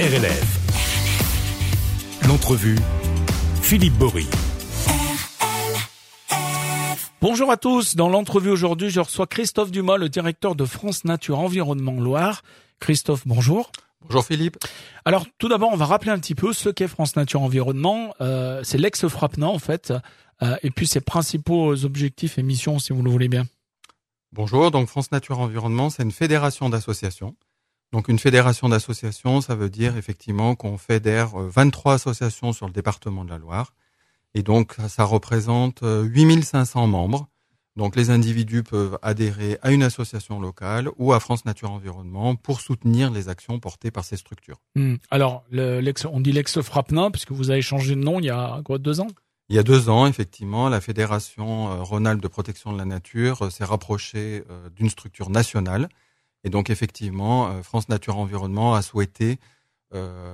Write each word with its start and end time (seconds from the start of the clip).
RLF. 0.00 0.60
L'entrevue, 2.26 2.78
Philippe 3.60 3.92
Bory. 3.98 4.26
Bonjour 7.20 7.50
à 7.50 7.58
tous. 7.58 7.96
Dans 7.96 8.08
l'entrevue 8.08 8.48
aujourd'hui, 8.48 8.88
je 8.88 9.00
reçois 9.00 9.26
Christophe 9.26 9.70
Dumas, 9.70 9.98
le 9.98 10.08
directeur 10.08 10.54
de 10.54 10.64
France 10.64 11.04
Nature 11.04 11.38
Environnement 11.38 12.00
Loire. 12.00 12.40
Christophe, 12.78 13.24
bonjour. 13.26 13.72
Bonjour 14.00 14.24
Philippe. 14.24 14.56
Alors 15.04 15.26
tout 15.36 15.50
d'abord, 15.50 15.68
on 15.70 15.76
va 15.76 15.84
rappeler 15.84 16.12
un 16.12 16.18
petit 16.18 16.34
peu 16.34 16.54
ce 16.54 16.70
qu'est 16.70 16.88
France 16.88 17.14
Nature 17.16 17.42
Environnement. 17.42 18.14
Euh, 18.22 18.62
c'est 18.64 18.78
l'ex-Frappna 18.78 19.48
en 19.48 19.58
fait, 19.58 19.92
euh, 20.42 20.56
et 20.62 20.70
puis 20.70 20.86
ses 20.86 21.02
principaux 21.02 21.84
objectifs 21.84 22.38
et 22.38 22.42
missions, 22.42 22.78
si 22.78 22.94
vous 22.94 23.02
le 23.02 23.10
voulez 23.10 23.28
bien. 23.28 23.44
Bonjour, 24.32 24.70
donc 24.70 24.88
France 24.88 25.12
Nature 25.12 25.40
Environnement, 25.40 25.90
c'est 25.90 26.04
une 26.04 26.10
fédération 26.10 26.70
d'associations. 26.70 27.36
Donc 27.92 28.08
une 28.08 28.18
fédération 28.18 28.68
d'associations, 28.68 29.40
ça 29.40 29.54
veut 29.54 29.70
dire 29.70 29.96
effectivement 29.96 30.54
qu'on 30.54 30.78
fédère 30.78 31.36
23 31.36 31.92
euh, 31.92 31.94
associations 31.96 32.52
sur 32.52 32.66
le 32.66 32.72
département 32.72 33.24
de 33.24 33.30
la 33.30 33.38
Loire. 33.38 33.74
Et 34.34 34.42
donc 34.42 34.76
ça 34.88 35.04
représente 35.04 35.80
8500 35.82 36.86
membres. 36.86 37.28
Donc 37.76 37.96
les 37.96 38.10
individus 38.10 38.62
peuvent 38.62 38.98
adhérer 39.02 39.58
à 39.62 39.72
une 39.72 39.82
association 39.82 40.40
locale 40.40 40.90
ou 40.98 41.12
à 41.12 41.20
France 41.20 41.44
Nature 41.44 41.70
Environnement 41.70 42.36
pour 42.36 42.60
soutenir 42.60 43.10
les 43.10 43.28
actions 43.28 43.58
portées 43.58 43.90
par 43.90 44.04
ces 44.04 44.16
structures. 44.16 44.60
Hmm. 44.76 44.96
Alors 45.10 45.44
le, 45.50 45.80
on 46.06 46.20
dit 46.20 46.32
l'ex-Frappna 46.32 47.10
puisque 47.10 47.32
vous 47.32 47.50
avez 47.50 47.62
changé 47.62 47.94
de 47.96 48.00
nom 48.00 48.20
il 48.20 48.26
y 48.26 48.30
a 48.30 48.60
quoi 48.64 48.78
deux 48.78 49.00
ans? 49.00 49.08
Il 49.50 49.56
y 49.56 49.58
a 49.58 49.64
deux 49.64 49.88
ans, 49.88 50.06
effectivement, 50.06 50.68
la 50.68 50.80
Fédération 50.80 51.72
euh, 51.72 51.82
Rhône-Alpes 51.82 52.20
de 52.20 52.28
protection 52.28 52.72
de 52.72 52.78
la 52.78 52.84
nature 52.84 53.46
euh, 53.46 53.50
s'est 53.50 53.64
rapprochée 53.64 54.44
euh, 54.48 54.68
d'une 54.70 54.88
structure 54.88 55.28
nationale. 55.28 55.88
Et 56.44 56.50
donc, 56.50 56.70
effectivement, 56.70 57.62
France 57.62 57.88
Nature 57.88 58.16
Environnement 58.16 58.74
a 58.74 58.82
souhaité 58.82 59.38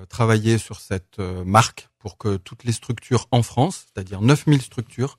travailler 0.08 0.58
sur 0.58 0.80
cette 0.80 1.18
marque 1.18 1.88
pour 1.98 2.18
que 2.18 2.36
toutes 2.36 2.64
les 2.64 2.72
structures 2.72 3.26
en 3.32 3.42
France, 3.42 3.86
c'est-à-dire 3.86 4.20
9000 4.20 4.62
structures, 4.62 5.18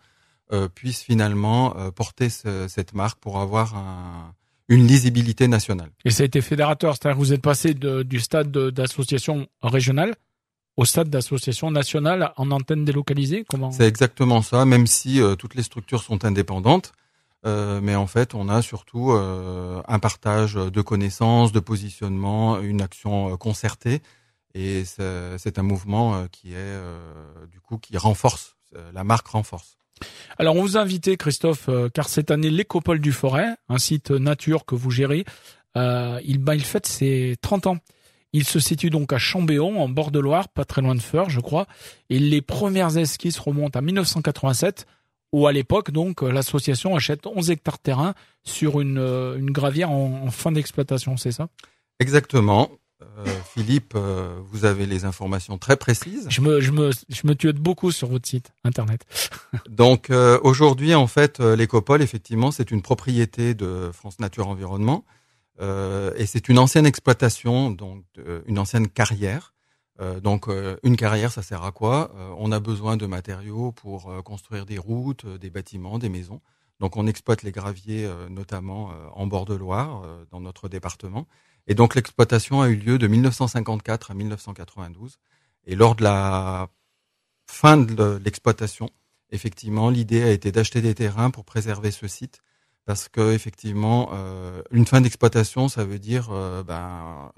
puissent 0.76 1.02
finalement 1.02 1.72
porter 1.92 2.30
cette 2.30 2.94
marque 2.94 3.20
pour 3.20 3.40
avoir 3.40 3.76
une 4.70 4.88
lisibilité 4.88 5.48
nationale. 5.48 5.90
Et 6.06 6.12
ça 6.12 6.24
a 6.24 6.26
été 6.26 6.42
fédérateur, 6.42 6.96
c'est-à-dire 6.96 7.18
que 7.18 7.22
vous 7.22 7.34
êtes 7.34 7.42
passé 7.42 7.74
du 7.74 8.20
stade 8.20 8.52
d'association 8.52 9.48
régionale 9.62 10.16
au 10.78 10.86
stade 10.86 11.10
d'association 11.10 11.72
nationale 11.72 12.32
en 12.38 12.52
antenne 12.52 12.86
délocalisée 12.86 13.44
Comment? 13.50 13.72
C'est 13.72 13.88
exactement 13.88 14.44
ça, 14.44 14.64
même 14.64 14.86
si 14.86 15.20
euh, 15.20 15.36
toutes 15.36 15.56
les 15.56 15.64
structures 15.64 16.04
sont 16.04 16.24
indépendantes. 16.24 16.94
Euh, 17.46 17.80
mais 17.82 17.96
en 17.96 18.08
fait, 18.08 18.34
on 18.34 18.50
a 18.50 18.62
surtout 18.62 19.12
euh, 19.12 19.82
un 19.88 20.00
partage 20.00 20.56
de 20.56 20.82
connaissances, 20.82 21.52
de 21.52 21.60
positionnement, 21.60 22.60
une 22.60 22.82
action 22.82 23.38
concertée, 23.38 24.02
et 24.54 24.84
c'est 24.86 25.60
un 25.60 25.64
mouvement 25.64 26.26
qui 26.32 26.54
est 26.54 26.82
du 27.52 27.60
coup 27.60 27.78
qui 27.78 27.96
renforce, 27.96 28.56
la 28.92 29.04
marque 29.04 29.28
renforce. 29.28 29.78
Alors, 30.40 30.56
on 30.56 30.62
vous 30.62 30.78
a 30.78 30.82
invité, 30.82 31.16
Christophe, 31.16 31.70
car 31.94 32.10
cette 32.10 32.32
année, 32.32 32.50
l'Écopole 32.50 33.00
du 33.00 33.12
Forêt, 33.12 33.56
un 33.70 33.78
site 33.78 34.10
nature 34.10 34.66
que 34.66 34.74
vous 34.74 34.90
gérez, 34.90 35.26
il, 35.76 36.40
bah, 36.40 36.56
il 36.56 36.64
fête 36.64 36.88
ses 36.88 37.36
30 37.42 37.68
ans. 37.68 37.78
Il 38.34 38.44
se 38.44 38.60
situe 38.60 38.90
donc 38.90 39.14
à 39.14 39.18
Chambéon, 39.18 39.82
en 39.82 39.90
bord 39.90 40.12
de 40.12 40.20
Loire, 40.20 40.50
pas 40.50 40.66
très 40.66 40.82
loin 40.82 40.96
de 40.96 41.02
Feur, 41.02 41.30
je 41.30 41.40
crois. 41.40 41.66
Et 42.10 42.20
les 42.20 42.42
premières 42.42 42.98
esquisses 42.98 43.40
remontent 43.40 43.80
à 43.80 43.82
1987, 43.82 44.86
où 45.34 45.48
à 45.48 45.52
l'époque, 45.52 45.92
donc, 45.92 46.22
l'association 46.22 46.96
achète 46.96 47.26
11 47.28 47.52
hectares 47.52 47.78
de 47.78 47.82
terrain 47.82 48.14
sur 48.44 48.80
une, 48.80 48.98
euh, 48.98 49.38
une 49.38 49.52
gravière 49.52 49.92
en, 49.92 50.32
fin 50.32 50.52
d'exploitation, 50.52 51.18
c'est 51.18 51.32
ça? 51.32 51.50
Exactement. 52.00 52.70
Euh, 53.02 53.26
Philippe, 53.54 53.94
euh, 53.96 54.40
vous 54.50 54.66
avez 54.66 54.86
les 54.86 55.06
informations 55.06 55.58
très 55.58 55.78
précises. 55.78 56.26
Je 56.30 56.42
me, 56.42 56.62
je 56.62 56.72
me, 56.72 56.92
je 57.10 57.28
me 57.28 57.36
tue 57.36 57.54
beaucoup 57.54 57.92
sur 57.92 58.08
votre 58.08 58.28
site 58.28 58.52
internet. 58.64 59.06
donc 59.70 60.10
aujourd'hui, 60.42 60.96
en 60.96 61.08
fait, 61.08 61.40
l'écopole, 61.40 62.02
effectivement, 62.02 62.52
c'est 62.52 62.72
une 62.72 62.82
propriété 62.82 63.54
de 63.54 63.92
France 63.94 64.20
Nature 64.20 64.48
Environnement. 64.48 65.06
Euh, 65.60 66.12
et 66.18 66.26
c'est 66.26 66.50
une 66.50 66.60
ancienne 66.60 66.86
exploitation, 66.86 67.72
donc 67.72 68.04
une 68.46 68.60
ancienne 68.60 68.88
carrière. 68.88 69.54
Euh, 70.00 70.20
donc 70.20 70.48
euh, 70.48 70.78
une 70.84 70.96
carrière, 70.96 71.32
ça 71.32 71.42
sert 71.42 71.64
à 71.64 71.72
quoi? 71.72 72.12
On 72.38 72.52
a 72.52 72.60
besoin 72.60 72.98
de 72.98 73.06
matériaux 73.06 73.72
pour 73.72 74.12
construire 74.24 74.66
des 74.66 74.78
routes, 74.78 75.26
des 75.26 75.50
bâtiments, 75.50 76.00
des 76.00 76.10
maisons. 76.10 76.42
Donc 76.80 76.96
on 76.98 77.08
exploite 77.08 77.44
les 77.44 77.52
graviers 77.52 78.08
notamment 78.30 78.92
en 79.14 79.26
bord 79.26 79.46
de 79.46 79.56
Loire, 79.56 80.04
dans 80.32 80.40
notre 80.40 80.70
département. 80.70 81.28
Et 81.66 81.74
donc 81.74 81.96
l'exploitation 81.96 82.62
a 82.62 82.70
eu 82.70 82.76
lieu 82.76 82.98
de 82.98 83.08
1954 83.08 84.12
à 84.12 84.14
1992. 84.14 85.18
Et 85.66 85.76
lors 85.76 85.96
de 85.96 86.04
la 86.04 86.70
fin 87.48 87.78
de 87.78 88.20
l'exploitation, 88.24 88.90
effectivement, 89.32 89.90
l'idée 89.90 90.24
a 90.24 90.32
été 90.32 90.52
d'acheter 90.52 90.82
des 90.82 90.94
terrains 90.94 91.32
pour 91.32 91.46
préserver 91.46 91.92
ce 91.92 92.08
site 92.08 92.42
parce 92.88 93.10
que 93.10 93.34
effectivement, 93.34 94.12
euh, 94.14 94.64
une 94.72 94.88
fin 94.88 95.02
d'exploitation, 95.02 95.68
ça 95.68 95.84
veut 95.84 96.00
dire, 96.00 96.30
euh, 96.32 96.64
ben, 96.64 97.34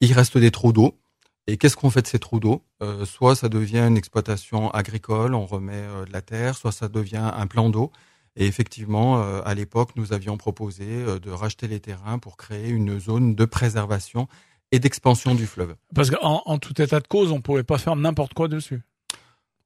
il 0.00 0.12
reste 0.12 0.36
des 0.36 0.50
trous 0.50 0.72
d'eau. 0.72 0.98
Et 1.46 1.56
qu'est-ce 1.56 1.76
qu'on 1.76 1.90
fait 1.90 2.02
de 2.02 2.06
ces 2.06 2.18
trous 2.18 2.40
d'eau? 2.40 2.62
Euh, 2.82 3.04
Soit 3.04 3.34
ça 3.34 3.48
devient 3.48 3.78
une 3.80 3.96
exploitation 3.96 4.70
agricole, 4.70 5.34
on 5.34 5.46
remet 5.46 5.82
de 6.06 6.12
la 6.12 6.22
terre, 6.22 6.56
soit 6.56 6.72
ça 6.72 6.88
devient 6.88 7.32
un 7.34 7.46
plan 7.46 7.68
d'eau. 7.70 7.90
Et 8.36 8.46
effectivement, 8.46 9.22
à 9.42 9.52
l'époque, 9.52 9.90
nous 9.94 10.14
avions 10.14 10.38
proposé 10.38 11.04
de 11.20 11.30
racheter 11.30 11.68
les 11.68 11.80
terrains 11.80 12.18
pour 12.18 12.38
créer 12.38 12.70
une 12.70 12.98
zone 12.98 13.34
de 13.34 13.44
préservation 13.44 14.26
et 14.72 14.78
d'expansion 14.78 15.34
du 15.34 15.46
fleuve. 15.46 15.76
Parce 15.94 16.10
qu'en 16.10 16.42
en 16.46 16.58
tout 16.58 16.80
état 16.80 16.98
de 16.98 17.06
cause, 17.06 17.30
on 17.30 17.40
pouvait 17.40 17.62
pas 17.62 17.78
faire 17.78 17.94
n'importe 17.94 18.34
quoi 18.34 18.48
dessus. 18.48 18.80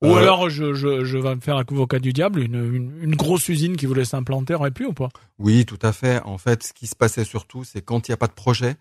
Ou 0.02 0.08
euh, 0.08 0.18
alors 0.18 0.50
je, 0.50 0.74
je, 0.74 1.04
je 1.04 1.16
vais 1.16 1.34
me 1.34 1.40
faire 1.40 1.56
un 1.56 1.64
avocat 1.64 1.98
du 1.98 2.12
diable, 2.12 2.40
une, 2.40 2.74
une, 2.74 3.02
une, 3.02 3.16
grosse 3.16 3.48
usine 3.48 3.76
qui 3.76 3.86
voulait 3.86 4.04
s'implanter 4.04 4.54
aurait 4.54 4.70
pu 4.70 4.84
ou 4.84 4.92
pas? 4.92 5.08
Oui, 5.38 5.64
tout 5.64 5.78
à 5.80 5.92
fait. 5.92 6.20
En 6.24 6.36
fait, 6.36 6.64
ce 6.64 6.72
qui 6.74 6.86
se 6.86 6.94
passait 6.94 7.24
surtout, 7.24 7.64
c'est 7.64 7.80
quand 7.80 8.06
il 8.06 8.10
n'y 8.10 8.14
a 8.14 8.18
pas 8.18 8.26
de 8.26 8.32
projet, 8.32 8.76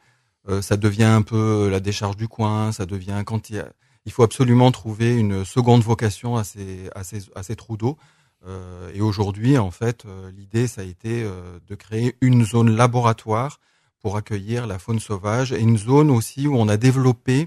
euh, 0.48 0.62
ça 0.62 0.78
devient 0.78 1.04
un 1.04 1.22
peu 1.22 1.70
la 1.70 1.80
décharge 1.80 2.18
du 2.18 2.28
coin, 2.28 2.72
ça 2.72 2.86
devient 2.86 3.24
quand 3.26 3.50
il 3.50 3.58
y 3.58 3.60
a, 3.60 3.72
il 4.06 4.12
faut 4.12 4.24
absolument 4.24 4.72
trouver 4.72 5.16
une 5.16 5.46
seconde 5.46 5.82
vocation 5.82 6.36
à 6.36 6.44
ces, 6.44 6.90
à 6.96 7.04
ces, 7.04 7.24
à 7.36 7.44
ces 7.44 7.56
trous 7.56 7.78
d'eau. 7.78 7.98
Euh, 8.48 8.92
et 8.94 9.02
aujourd'hui, 9.02 9.58
en 9.58 9.72
fait, 9.72 10.06
euh, 10.06 10.32
l'idée, 10.32 10.68
ça 10.68 10.82
a 10.82 10.84
été 10.84 11.24
euh, 11.24 11.60
de 11.68 11.76
créer 11.76 12.16
une 12.22 12.46
zone 12.46 12.76
laboratoire 12.76 13.60
pour 14.00 14.18
accueillir 14.18 14.68
la 14.68 14.78
faune 14.78 15.00
sauvage 15.00 15.52
et 15.52 15.60
une 15.60 15.78
zone 15.78 16.12
aussi 16.12 16.48
où 16.48 16.56
on 16.56 16.68
a 16.68 16.78
développé 16.78 17.46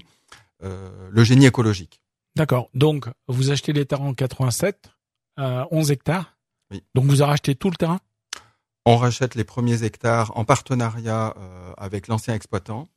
le 0.61 1.23
génie 1.23 1.45
écologique. 1.45 2.01
D'accord. 2.35 2.69
Donc, 2.73 3.07
vous 3.27 3.51
achetez 3.51 3.73
les 3.73 3.85
terrains 3.85 4.07
en 4.07 4.13
87, 4.13 4.91
euh, 5.39 5.65
11 5.71 5.91
hectares. 5.91 6.37
Oui. 6.71 6.83
Donc, 6.95 7.05
vous 7.05 7.21
avez 7.21 7.31
racheté 7.31 7.55
tout 7.55 7.69
le 7.69 7.75
terrain? 7.75 7.99
On 8.91 8.97
rachète 8.97 9.35
les 9.35 9.43
premiers 9.43 9.83
hectares 9.83 10.35
en 10.35 10.45
partenariat 10.45 11.35
euh, 11.37 11.73
avec 11.77 12.07
l'ancien 12.07 12.33
exploitant. 12.33 12.89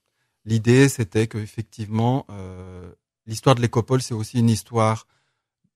L'idée, 0.47 0.89
c'était 0.89 1.27
que 1.27 1.37
effectivement, 1.37 2.25
euh, 2.31 2.91
l'histoire 3.27 3.55
de 3.55 3.61
l'écopole, 3.61 4.01
c'est 4.01 4.15
aussi 4.15 4.39
une 4.39 4.49
histoire 4.49 5.07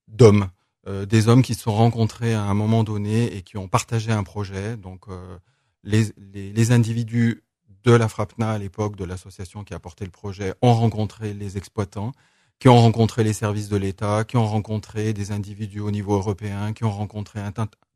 d'hommes, 0.08 0.48
euh, 0.86 1.04
des 1.04 1.28
hommes 1.28 1.42
qui 1.42 1.52
se 1.52 1.64
sont 1.64 1.74
rencontrés 1.74 2.32
à 2.32 2.40
un 2.44 2.54
moment 2.54 2.82
donné 2.82 3.36
et 3.36 3.42
qui 3.42 3.58
ont 3.58 3.68
partagé 3.68 4.10
un 4.10 4.22
projet. 4.22 4.78
Donc, 4.78 5.02
euh, 5.08 5.36
les, 5.84 6.72
individus 6.72 7.44
de 7.84 7.92
la 7.92 8.08
FRAPNA 8.08 8.52
à 8.52 8.56
l'époque, 8.56 8.96
de 8.96 9.04
l'association 9.04 9.64
qui 9.64 9.74
a 9.74 9.78
porté 9.78 10.06
le 10.06 10.10
projet, 10.10 10.54
ont 10.62 10.72
rencontré 10.72 11.34
les 11.34 11.58
exploitants 11.58 12.12
qui 12.58 12.70
ont 12.70 12.80
rencontré 12.80 13.22
les 13.22 13.34
services 13.34 13.68
de 13.68 13.76
l'État, 13.76 14.24
qui 14.24 14.38
ont 14.38 14.46
rencontré 14.46 15.12
des 15.12 15.30
individus 15.30 15.80
au 15.80 15.90
niveau 15.90 16.14
européen, 16.14 16.72
qui 16.72 16.84
ont 16.84 16.90
rencontré 16.90 17.38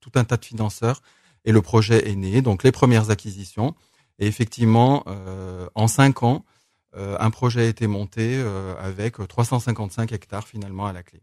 tout 0.00 0.12
un 0.16 0.24
tas 0.24 0.36
de 0.36 0.44
financeurs. 0.44 1.00
Et 1.44 1.52
le 1.52 1.62
projet 1.62 2.10
est 2.10 2.16
né, 2.16 2.42
donc 2.42 2.62
les 2.62 2.72
premières 2.72 3.10
acquisitions. 3.10 3.74
Et 4.18 4.26
effectivement, 4.26 5.02
euh, 5.06 5.66
en 5.74 5.88
cinq 5.88 6.22
ans, 6.22 6.44
euh, 6.96 7.16
un 7.18 7.30
projet 7.30 7.62
a 7.62 7.66
été 7.66 7.86
monté 7.86 8.36
euh, 8.36 8.74
avec 8.78 9.16
355 9.16 10.12
hectares 10.12 10.46
finalement 10.46 10.86
à 10.86 10.92
la 10.92 11.02
clé. 11.02 11.20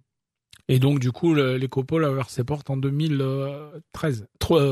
Et 0.68 0.80
donc, 0.80 1.00
du 1.00 1.12
coup, 1.14 1.34
l'écopole 1.34 2.04
a 2.04 2.12
ouvert 2.12 2.30
ses 2.30 2.44
portes 2.44 2.70
en 2.70 2.76
2013. 2.76 4.28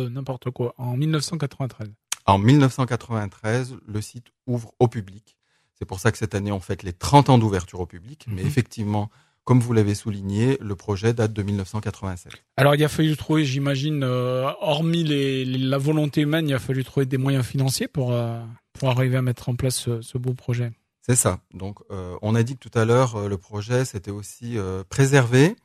N'importe 0.09 0.50
quoi, 0.50 0.74
en 0.77 0.97
1993. 0.97 1.89
En 2.25 2.38
1993, 2.38 3.77
le 3.86 4.01
site 4.01 4.27
ouvre 4.45 4.74
au 4.80 4.89
public. 4.89 5.38
C'est 5.77 5.86
pour 5.86 6.00
ça 6.00 6.12
que 6.12 6.18
cette 6.18 6.36
année, 6.36 6.51
on 6.51 6.59
fête 6.59 6.83
les 6.83 6.92
30 6.92 7.30
ans 7.30 7.38
d'ouverture 7.38 7.80
au 7.80 7.86
public. 7.86 8.25
Mais 8.27 8.42
mhm. 8.42 8.47
effectivement, 8.47 9.09
comme 9.45 9.59
vous 9.59 9.74
l'avez 9.74 9.94
souligné, 9.94 10.57
le 10.59 10.75
projet 10.75 11.13
date 11.13 11.31
de 11.31 11.44
1987. 11.44 12.33
Alors, 12.57 12.74
il 12.74 12.83
a 12.83 12.89
fallu 12.89 13.15
trouver, 13.15 13.45
j'imagine, 13.45 14.03
euh, 14.03 14.50
hormis 14.59 15.03
les, 15.03 15.45
la 15.45 15.77
volonté 15.77 16.21
humaine, 16.21 16.50
il 16.50 16.53
a 16.56 16.59
fallu 16.59 16.83
trouver 16.83 17.06
des 17.06 17.19
moyens 17.19 17.45
financiers 17.45 17.88
pour, 17.88 18.12
euh, 18.12 18.44
pour 18.74 18.89
arriver 18.89 19.18
à 19.18 19.21
mettre 19.21 19.47
en 19.47 19.56
place 19.56 19.75
ce, 19.75 20.01
ce 20.01 20.18
beau 20.18 20.33
projet. 20.33 20.71
C'est 21.03 21.15
ça. 21.15 21.39
Donc, 21.53 21.77
euh, 21.92 22.18
on 22.24 22.33
a 22.33 22.42
dit 22.42 22.57
que 22.57 22.68
tout 22.68 22.77
à 22.77 22.86
l'heure, 22.86 23.30
le 23.30 23.38
projet, 23.38 23.86
c'était 23.86 24.09
aussi 24.12 24.57
préserver 24.89 25.56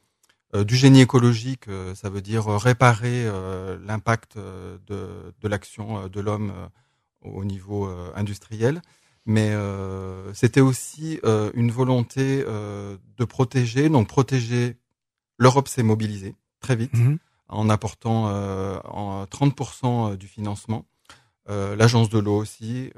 du 0.53 0.77
génie 0.77 1.01
écologique. 1.01 1.65
ça 1.95 2.11
veut 2.11 2.21
dire 2.21 2.47
réparer 2.47 3.25
l'impact 3.87 4.37
de, 4.37 5.33
de 5.41 5.49
l'action 5.49 6.09
de 6.09 6.21
l'homme 6.21 6.53
au 7.23 7.45
niveau 7.45 7.89
industriel 8.15 8.83
mais 9.27 9.53
c'était 10.35 10.61
aussi 10.61 11.21
une 11.55 11.71
volonté 11.71 12.43
de 12.45 13.25
protéger. 13.25 13.89
Donc 13.89 14.09
protéger, 14.09 14.77
l'Europe 15.39 15.69
s'est 15.69 15.83
mobilisée 15.83 16.35
très 16.61 16.77
vite 16.77 16.95
Mhm. 16.95 17.19
en 17.49 17.69
apportant 17.71 18.27
en 18.85 19.27
30% 19.27 20.17
du 20.17 20.27
financement. 20.27 20.87
L'agence 21.49 22.09
de 22.09 22.19
l'eau 22.19 22.37
aussi, 22.37 22.91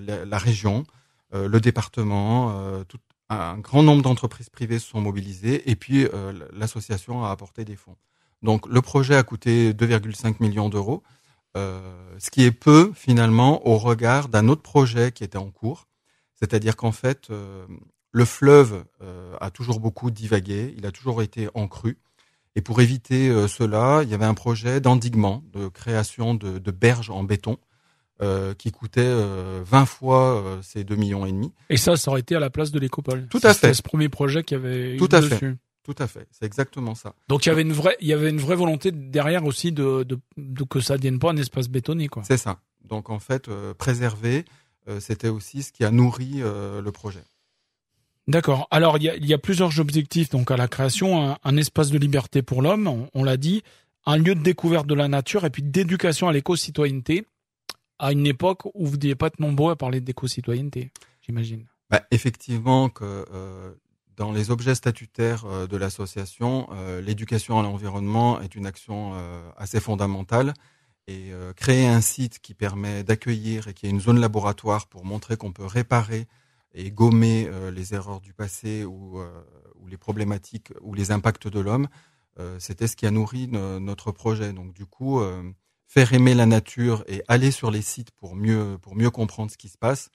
la, 0.00 0.24
la, 0.24 0.38
région, 0.38 0.84
le 1.32 1.60
département, 1.60 2.84
tout, 2.88 2.98
un 3.28 3.58
grand 3.58 3.82
nombre 3.82 4.02
d'entreprises 4.02 4.50
privées 4.50 4.78
se 4.78 4.88
sont 4.90 5.00
mobilisées 5.00 5.70
et 5.70 5.76
puis 5.76 6.06
l'association 6.52 7.24
a 7.24 7.30
apporté 7.30 7.64
des 7.64 7.76
fonds. 7.76 7.96
Donc 8.42 8.66
le 8.66 8.80
projet 8.80 9.16
a 9.16 9.22
coûté 9.22 9.72
2,5 9.74 10.36
millions 10.40 10.68
d'euros, 10.68 11.02
euh, 11.04 11.19
ce 11.54 12.30
qui 12.30 12.44
est 12.44 12.52
peu 12.52 12.92
finalement 12.94 13.66
au 13.66 13.78
regard 13.78 14.28
d'un 14.28 14.48
autre 14.48 14.62
projet 14.62 15.12
qui 15.12 15.24
était 15.24 15.38
en 15.38 15.50
cours. 15.50 15.88
C'est-à-dire 16.34 16.76
qu'en 16.76 16.92
fait, 16.92 17.28
euh, 17.30 17.66
le 18.12 18.24
fleuve 18.24 18.84
euh, 19.02 19.36
a 19.40 19.50
toujours 19.50 19.80
beaucoup 19.80 20.10
divagué, 20.10 20.74
il 20.76 20.86
a 20.86 20.90
toujours 20.90 21.22
été 21.22 21.48
en 21.54 21.68
crue. 21.68 21.98
Et 22.56 22.62
pour 22.62 22.80
éviter 22.80 23.28
euh, 23.28 23.46
cela, 23.46 24.00
il 24.02 24.08
y 24.08 24.14
avait 24.14 24.24
un 24.24 24.34
projet 24.34 24.80
d'endiguement, 24.80 25.44
de 25.52 25.68
création 25.68 26.34
de, 26.34 26.58
de, 26.58 26.70
berges 26.70 27.10
en 27.10 27.22
béton, 27.22 27.58
euh, 28.22 28.54
qui 28.54 28.72
coûtait 28.72 29.14
20 29.64 29.86
fois 29.86 30.58
ces 30.62 30.82
2 30.84 30.96
millions 30.96 31.24
et 31.26 31.32
demi. 31.32 31.52
Et 31.70 31.76
ça, 31.76 31.96
ça 31.96 32.10
aurait 32.10 32.20
été 32.20 32.34
à 32.34 32.40
la 32.40 32.50
place 32.50 32.70
de 32.72 32.78
l'écopole. 32.80 33.26
Tout 33.28 33.40
à 33.42 33.54
fait. 33.54 33.72
ce 33.72 33.82
premier 33.82 34.08
projet 34.08 34.42
qui 34.42 34.54
avait 34.54 34.96
Tout 34.96 35.08
à 35.12 35.20
dessus. 35.20 35.36
fait. 35.36 35.56
Tout 35.90 36.00
à 36.04 36.06
fait, 36.06 36.28
c'est 36.30 36.44
exactement 36.46 36.94
ça. 36.94 37.14
Donc 37.26 37.44
il 37.44 37.48
y 37.48 37.52
avait 37.52 37.62
une 37.62 37.72
vraie, 37.72 37.96
il 38.00 38.06
y 38.06 38.12
avait 38.12 38.30
une 38.30 38.38
vraie 38.38 38.54
volonté 38.54 38.92
derrière 38.92 39.44
aussi 39.44 39.72
de, 39.72 40.04
de, 40.04 40.20
de 40.36 40.62
que 40.62 40.78
ça 40.78 40.92
ne 40.92 40.98
devienne 40.98 41.18
pas 41.18 41.32
un 41.32 41.36
espace 41.36 41.68
bétonné, 41.68 42.06
quoi. 42.06 42.22
C'est 42.22 42.36
ça. 42.36 42.60
Donc 42.84 43.10
en 43.10 43.18
fait, 43.18 43.48
euh, 43.48 43.74
préserver, 43.74 44.44
euh, 44.86 45.00
c'était 45.00 45.30
aussi 45.30 45.64
ce 45.64 45.72
qui 45.72 45.82
a 45.84 45.90
nourri 45.90 46.34
euh, 46.36 46.80
le 46.80 46.92
projet. 46.92 47.24
D'accord. 48.28 48.68
Alors 48.70 48.98
il 48.98 49.02
y 49.02 49.08
a, 49.08 49.16
il 49.16 49.26
y 49.26 49.34
a 49.34 49.38
plusieurs 49.38 49.80
objectifs 49.80 50.30
donc 50.30 50.52
à 50.52 50.56
la 50.56 50.68
création, 50.68 51.28
un, 51.28 51.38
un 51.42 51.56
espace 51.56 51.90
de 51.90 51.98
liberté 51.98 52.42
pour 52.42 52.62
l'homme, 52.62 52.86
on, 52.86 53.08
on 53.12 53.24
l'a 53.24 53.36
dit, 53.36 53.64
un 54.06 54.16
lieu 54.16 54.36
de 54.36 54.42
découverte 54.42 54.86
de 54.86 54.94
la 54.94 55.08
nature 55.08 55.44
et 55.44 55.50
puis 55.50 55.64
d'éducation 55.64 56.28
à 56.28 56.32
l'éco-citoyenneté 56.32 57.26
à 57.98 58.12
une 58.12 58.28
époque 58.28 58.66
où 58.74 58.86
vous 58.86 58.96
deviez 58.96 59.16
pas 59.16 59.26
être 59.26 59.40
nombreux 59.40 59.72
à 59.72 59.76
parler 59.76 60.00
d'éco-citoyenneté, 60.00 60.92
j'imagine. 61.26 61.66
Bah, 61.90 62.02
effectivement 62.12 62.88
que 62.90 63.26
euh, 63.32 63.72
dans 64.16 64.32
les 64.32 64.50
objets 64.50 64.74
statutaires 64.74 65.44
euh, 65.46 65.66
de 65.66 65.76
l'association, 65.76 66.68
euh, 66.72 67.00
l'éducation 67.00 67.58
à 67.58 67.62
l'environnement 67.62 68.40
est 68.40 68.54
une 68.54 68.66
action 68.66 69.12
euh, 69.14 69.50
assez 69.56 69.80
fondamentale. 69.80 70.54
Et 71.08 71.32
créer 71.56 71.88
un 71.88 72.02
site 72.02 72.38
qui 72.38 72.54
permet 72.54 73.02
d'accueillir 73.02 73.66
et 73.66 73.74
qui 73.74 73.86
est 73.86 73.90
une 73.90 74.00
zone 74.00 74.20
laboratoire 74.20 74.86
pour 74.86 75.04
montrer 75.04 75.36
qu'on 75.36 75.50
peut 75.50 75.64
réparer 75.64 76.28
et 76.72 76.92
gommer 76.92 77.50
les 77.72 77.94
erreurs 77.94 78.20
du 78.20 78.32
passé 78.32 78.84
ou, 78.84 79.20
les 79.88 79.96
problématiques 79.96 80.72
ou 80.82 80.94
les 80.94 81.10
impacts 81.10 81.48
de 81.48 81.58
l'homme, 81.58 81.88
c'était 82.60 82.86
ce 82.86 82.94
qui 82.94 83.06
a 83.06 83.10
nourri 83.10 83.48
no, 83.48 83.80
notre 83.80 84.12
projet. 84.12 84.52
Donc 84.52 84.72
du 84.72 84.86
coup, 84.86 85.20
faire 85.88 86.12
aimer 86.12 86.34
la 86.34 86.46
nature 86.46 87.02
et 87.08 87.24
aller 87.26 87.50
sur 87.50 87.72
les 87.72 87.82
sites 87.82 88.12
pour 88.12 88.36
mieux 88.36 89.10
comprendre 89.12 89.50
ce 89.50 89.56
qui 89.56 89.68
se 89.68 89.78
passe, 89.78 90.10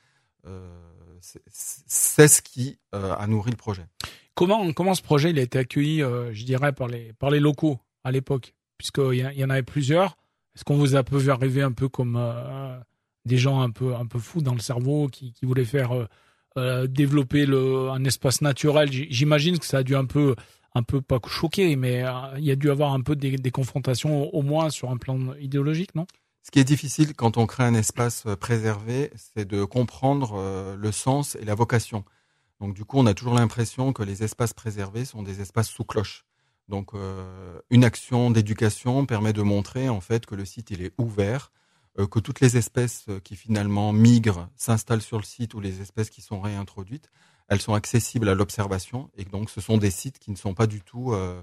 c'est 1.47 2.27
ce 2.27 2.42
qui 2.42 2.77
euh, 2.94 3.15
a 3.15 3.27
nourri 3.27 3.51
le 3.51 3.57
projet. 3.57 3.86
Comment, 4.33 4.74
comment 4.74 4.94
ce 4.94 5.01
projet 5.01 5.30
il 5.31 5.39
a 5.39 5.42
été 5.42 5.57
accueilli, 5.57 6.03
euh, 6.03 6.33
je 6.33 6.44
dirais, 6.44 6.74
par 6.74 6.88
les, 6.88 7.13
par 7.13 7.30
les 7.30 7.39
locaux 7.39 7.80
à 8.03 8.12
l'époque? 8.12 8.53
Puisqu'il 8.77 9.15
y, 9.15 9.39
y 9.39 9.44
en 9.44 9.50
avait 9.50 9.63
plusieurs. 9.63 10.18
Est-ce 10.56 10.63
qu'on 10.63 10.75
vous 10.75 10.95
a 10.95 11.03
peu 11.03 11.30
arriver 11.30 11.62
un 11.62 11.71
peu 11.71 11.88
comme 11.88 12.18
euh, 12.18 12.77
des 13.25 13.38
gens 13.38 13.62
un 13.62 13.71
peu, 13.71 13.95
un 13.95 14.06
peu 14.06 14.19
fous 14.19 14.42
dans 14.42 14.53
le 14.53 14.59
cerveau 14.59 15.07
qui, 15.07 15.33
voulaient 15.44 15.65
faire 15.65 16.07
développer 16.88 17.45
un 17.45 18.03
espace 18.06 18.41
naturel? 18.41 18.89
J'imagine 18.91 19.59
que 19.59 19.65
ça 19.65 19.80
a 19.80 19.83
dû 19.83 19.95
un 19.95 20.06
peu, 20.06 20.36
un 20.74 20.83
peu 20.83 21.01
pas 21.01 21.19
choquer, 21.27 21.75
mais 21.75 22.06
il 22.38 22.45
y 22.45 22.51
a 22.51 22.56
dû 22.56 22.69
avoir 22.69 22.94
un 22.94 23.01
peu 23.01 23.18
des 23.18 23.51
confrontations 23.51 24.33
au 24.33 24.41
moins 24.41 24.69
sur 24.69 24.91
un 24.91 24.98
plan 24.98 25.33
idéologique, 25.39 25.95
non? 25.95 26.06
Ce 26.45 26.51
qui 26.51 26.59
est 26.59 26.63
difficile 26.63 27.15
quand 27.15 27.38
on 27.38 27.47
crée 27.47 27.63
un 27.63 27.74
espace 27.74 28.25
préservé, 28.39 29.12
c'est 29.15 29.45
de 29.45 29.63
comprendre 29.63 30.75
le 30.77 30.92
sens 30.92 31.36
et 31.42 31.44
la 31.44 31.56
vocation. 31.56 32.06
Donc 32.59 32.75
du 32.75 32.86
coup, 32.86 33.00
on 33.00 33.07
a 33.07 33.15
toujours 33.15 33.33
l'impression 33.33 33.94
que 33.94 34.03
les 34.03 34.24
espaces 34.24 34.53
préservés 34.53 35.06
sont 35.06 35.24
des 35.24 35.42
espaces 35.42 35.69
sous 35.69 35.83
cloche. 35.83 36.24
Donc 36.68 36.94
euh, 36.94 37.59
une 37.71 37.83
action 37.83 38.30
d'éducation 38.31 39.07
permet 39.07 39.33
de 39.33 39.42
montrer 39.42 39.89
en 39.89 40.01
fait 40.01 40.27
que 40.27 40.36
le 40.36 40.45
site 40.45 40.69
il 40.69 40.83
est 40.83 40.94
ouvert, 41.00 41.51
euh, 42.00 42.06
que 42.07 42.19
toutes 42.19 42.42
les 42.42 42.57
espèces 42.57 43.07
qui 43.24 43.36
finalement 43.36 43.91
migrent, 43.91 44.48
s'installent 44.56 45.01
sur 45.01 45.18
le 45.18 45.24
site 45.24 45.56
ou 45.56 45.59
les 45.59 45.81
espèces 45.81 46.09
qui 46.12 46.21
sont 46.21 46.41
réintroduites, 46.41 47.09
elles 47.48 47.62
sont 47.62 47.74
accessibles 47.74 48.30
à 48.30 48.36
l'observation 48.36 49.09
et 49.15 49.25
donc 49.25 49.50
ce 49.50 49.62
sont 49.62 49.77
des 49.77 49.91
sites 49.91 50.19
qui 50.19 50.30
ne 50.31 50.36
sont 50.36 50.53
pas 50.53 50.68
du 50.68 50.81
tout, 50.81 51.13
euh, 51.13 51.41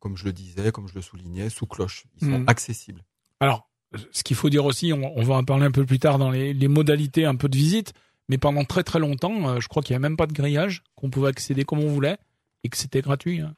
comme 0.00 0.16
je 0.16 0.24
le 0.24 0.32
disais, 0.32 0.72
comme 0.72 0.88
je 0.88 0.94
le 0.94 1.02
soulignais, 1.02 1.50
sous 1.50 1.66
cloche. 1.66 2.06
Ils 2.20 2.28
sont 2.28 2.38
Mmh. 2.40 2.48
accessibles. 2.48 3.04
Alors, 3.40 3.68
ce 4.12 4.22
qu'il 4.22 4.36
faut 4.36 4.50
dire 4.50 4.64
aussi, 4.64 4.92
on, 4.92 5.16
on, 5.18 5.22
va 5.22 5.34
en 5.36 5.44
parler 5.44 5.64
un 5.66 5.70
peu 5.70 5.84
plus 5.86 5.98
tard 5.98 6.18
dans 6.18 6.30
les, 6.30 6.52
les, 6.52 6.68
modalités 6.68 7.24
un 7.24 7.36
peu 7.36 7.48
de 7.48 7.56
visite, 7.56 7.92
mais 8.28 8.36
pendant 8.38 8.64
très 8.64 8.82
très 8.82 8.98
longtemps, 8.98 9.48
euh, 9.48 9.60
je 9.60 9.68
crois 9.68 9.82
qu'il 9.82 9.94
n'y 9.94 9.96
a 9.96 10.00
même 10.00 10.16
pas 10.16 10.26
de 10.26 10.32
grillage, 10.32 10.82
qu'on 10.94 11.08
pouvait 11.10 11.28
accéder 11.28 11.64
comme 11.64 11.78
on 11.80 11.88
voulait 11.88 12.18
et 12.64 12.68
que 12.68 12.76
c'était 12.76 13.00
gratuit. 13.00 13.40
Hein. 13.40 13.54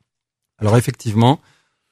Alors 0.59 0.77
effectivement, 0.77 1.41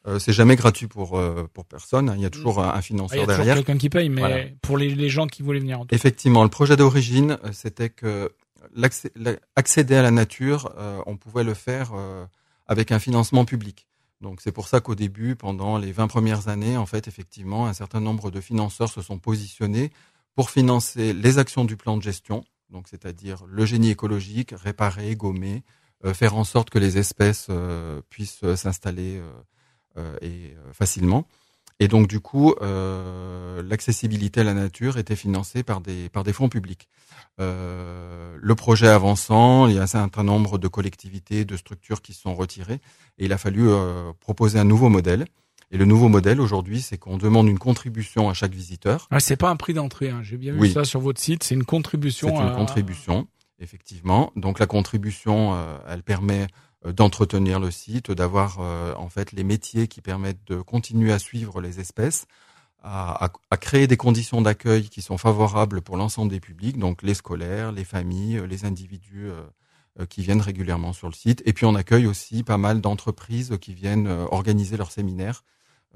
euh, 0.06 0.18
c'est 0.20 0.32
jamais 0.32 0.54
gratuit 0.54 0.86
pour 0.86 1.18
euh, 1.18 1.48
pour 1.52 1.64
personne. 1.64 2.08
hein. 2.10 2.14
Il 2.16 2.22
y 2.22 2.26
a 2.26 2.30
toujours 2.30 2.62
un, 2.62 2.80
financeur 2.80 3.18
Ah, 3.18 3.24
il 3.24 3.28
y 3.28 3.32
a 3.32 3.36
derrière. 3.36 3.54
quelqu'un 3.56 3.76
qui 3.78 3.88
paye, 3.90 4.08
mais 4.08 4.20
Voilà. 4.20 4.44
pour 4.62 4.78
les, 4.78 4.94
les, 4.94 5.08
gens 5.08 5.26
qui 5.26 5.42
voulaient 5.42 5.58
venir. 5.58 5.80
En. 5.80 5.86
Effectivement, 5.90 6.44
le 6.44 6.50
projet 6.50 6.76
d'origine, 6.76 7.38
c'était 7.52 7.88
que 7.90 8.30
l'accès- 8.76 9.10
accéder 9.56 9.96
à 9.96 10.02
la 10.02 10.12
nature, 10.12 10.72
euh, 10.78 11.00
on 11.06 11.16
pouvait 11.16 11.44
le 11.44 11.54
faire 11.54 11.92
avec 12.68 12.92
un 12.92 12.98
financement 13.00 13.44
public. 13.44 13.87
Donc 14.20 14.40
c'est 14.40 14.52
pour 14.52 14.68
ça 14.68 14.80
qu'au 14.80 14.94
début, 14.94 15.36
pendant 15.36 15.78
les 15.78 15.92
20 15.92 16.08
premières 16.08 16.48
années, 16.48 16.76
en 16.76 16.86
fait, 16.86 17.06
effectivement, 17.06 17.66
un 17.66 17.72
certain 17.72 18.00
nombre 18.00 18.30
de 18.30 18.40
financeurs 18.40 18.90
se 18.90 19.00
sont 19.00 19.18
positionnés 19.18 19.90
pour 20.34 20.50
financer 20.50 21.12
les 21.12 21.38
actions 21.38 21.64
du 21.64 21.76
plan 21.76 21.96
de 21.96 22.02
gestion, 22.02 22.44
donc 22.70 22.88
c'est-à-dire 22.88 23.44
le 23.46 23.64
génie 23.64 23.90
écologique, 23.90 24.54
réparer, 24.56 25.16
gommer, 25.16 25.62
euh, 26.04 26.14
faire 26.14 26.36
en 26.36 26.44
sorte 26.44 26.70
que 26.70 26.78
les 26.78 26.96
espèces 26.98 27.48
euh, 27.50 28.00
puissent 28.08 28.44
euh, 28.44 28.56
s'installer 28.56 29.20
et 30.22 30.54
facilement. 30.72 31.26
Et 31.80 31.86
donc 31.88 32.08
du 32.08 32.18
coup, 32.20 32.54
euh, 32.60 33.62
l'accessibilité 33.62 34.40
à 34.40 34.44
la 34.44 34.54
nature 34.54 34.98
était 34.98 35.14
financée 35.16 35.62
par 35.62 35.80
des 35.80 36.08
par 36.08 36.24
des 36.24 36.32
fonds 36.32 36.48
publics. 36.48 36.88
Euh, 37.40 38.36
le 38.40 38.54
projet 38.56 38.88
avançant, 38.88 39.68
il 39.68 39.76
y 39.76 39.78
a 39.78 39.82
un 39.82 39.86
certain 39.86 40.24
nombre 40.24 40.58
de 40.58 40.66
collectivités, 40.68 41.44
de 41.44 41.56
structures 41.56 42.02
qui 42.02 42.12
se 42.14 42.22
sont 42.22 42.34
retirées, 42.34 42.80
et 43.18 43.26
il 43.26 43.32
a 43.32 43.38
fallu 43.38 43.68
euh, 43.68 44.12
proposer 44.20 44.58
un 44.58 44.64
nouveau 44.64 44.88
modèle. 44.88 45.24
Et 45.70 45.76
le 45.76 45.84
nouveau 45.84 46.08
modèle 46.08 46.40
aujourd'hui, 46.40 46.80
c'est 46.80 46.96
qu'on 46.96 47.18
demande 47.18 47.46
une 47.46 47.58
contribution 47.58 48.30
à 48.30 48.34
chaque 48.34 48.54
visiteur. 48.54 49.06
Ah, 49.10 49.20
c'est 49.20 49.36
pas 49.36 49.50
un 49.50 49.56
prix 49.56 49.74
d'entrée, 49.74 50.08
hein. 50.08 50.20
j'ai 50.22 50.38
bien 50.38 50.54
vu 50.54 50.70
ça 50.70 50.84
sur 50.84 51.00
votre 51.00 51.20
site, 51.20 51.42
c'est 51.44 51.54
une 51.54 51.64
contribution. 51.64 52.28
C'est 52.28 52.42
une 52.42 52.48
à- 52.48 52.54
contribution, 52.54 53.28
effectivement. 53.60 54.32
Donc 54.34 54.58
la 54.60 54.66
contribution, 54.66 55.54
euh, 55.54 55.76
elle 55.86 56.02
permet 56.02 56.46
d'entretenir 56.84 57.60
le 57.60 57.70
site, 57.70 58.10
d'avoir 58.12 58.58
euh, 58.60 58.94
en 58.96 59.08
fait 59.08 59.32
les 59.32 59.44
métiers 59.44 59.88
qui 59.88 60.00
permettent 60.00 60.46
de 60.46 60.60
continuer 60.60 61.12
à 61.12 61.18
suivre 61.18 61.60
les 61.60 61.80
espèces, 61.80 62.26
à, 62.82 63.30
à- 63.50 63.56
créer 63.58 63.86
des 63.88 63.96
conditions 63.96 64.42
d'accueil 64.42 64.88
qui 64.88 65.02
sont 65.02 65.18
favorables 65.18 65.82
pour 65.82 65.96
l'ensemble 65.96 66.30
des 66.30 66.40
publics, 66.40 66.78
donc 66.78 67.02
les 67.02 67.14
scolaires, 67.14 67.72
les 67.72 67.84
familles, 67.84 68.38
euh, 68.38 68.46
les 68.46 68.64
individus 68.66 69.28
euh, 69.30 69.42
euh, 70.00 70.06
qui 70.06 70.22
viennent 70.22 70.40
régulièrement 70.40 70.92
sur 70.92 71.08
le 71.08 71.14
site. 71.14 71.42
Et 71.46 71.52
puis 71.52 71.66
on 71.66 71.74
accueille 71.74 72.06
aussi 72.06 72.44
pas 72.44 72.58
mal 72.58 72.80
d'entreprises 72.80 73.58
qui 73.60 73.74
viennent 73.74 74.06
euh, 74.06 74.26
organiser 74.30 74.76
leurs 74.76 74.92
séminaires 74.92 75.44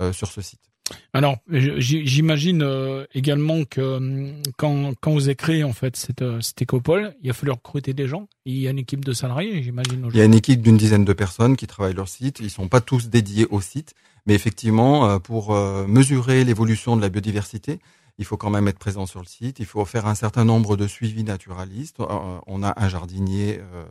euh, 0.01 0.13
sur 0.13 0.29
ce 0.33 0.43
site. 0.43 0.72
Alors, 1.13 1.37
j'imagine 1.49 2.63
euh, 2.63 3.05
également 3.15 3.65
que 3.65 3.81
hum, 3.81 4.43
quand, 4.57 4.93
quand 5.01 5.13
vous 5.13 5.25
avez 5.25 5.37
créé 5.37 5.65
en 5.65 5.73
fait 5.73 5.97
cette, 5.97 6.23
euh, 6.23 6.41
écopole, 6.61 7.15
il 7.23 7.31
a 7.31 7.33
fallu 7.33 7.53
recruter 7.53 7.95
des 7.95 8.09
gens. 8.09 8.29
Il 8.45 8.59
y 8.59 8.67
a 8.67 8.71
une 8.71 8.79
équipe 8.79 9.05
de 9.05 9.13
salariés, 9.13 9.63
j'imagine. 9.63 10.09
Il 10.13 10.17
y 10.17 10.21
a 10.21 10.25
une 10.25 10.35
équipe 10.35 10.63
d'une 10.63 10.77
dizaine 10.77 11.05
de 11.05 11.13
personnes 11.13 11.57
qui 11.57 11.67
travaillent 11.67 11.95
leur 11.95 12.09
site. 12.09 12.41
Ils 12.41 12.51
sont 12.51 12.69
pas 12.69 12.81
tous 12.81 13.09
dédiés 13.09 13.47
au 13.51 13.61
site, 13.61 13.95
mais 14.27 14.35
effectivement, 14.35 15.09
euh, 15.09 15.19
pour 15.19 15.55
euh, 15.55 15.87
mesurer 15.87 16.45
l'évolution 16.45 16.97
de 16.97 17.03
la 17.03 17.09
biodiversité, 17.09 17.81
il 18.19 18.25
faut 18.25 18.37
quand 18.37 18.51
même 18.51 18.69
être 18.69 18.79
présent 18.79 19.07
sur 19.07 19.21
le 19.21 19.27
site. 19.27 19.59
Il 19.59 19.67
faut 19.67 19.85
faire 19.85 20.07
un 20.07 20.15
certain 20.15 20.45
nombre 20.45 20.77
de 20.77 20.87
suivis 20.87 21.25
naturalistes. 21.25 22.01
Euh, 22.01 22.39
On 22.47 22.63
a 22.63 22.75
un 22.77 22.89
jardinier 22.89 23.59
euh, 23.61 23.85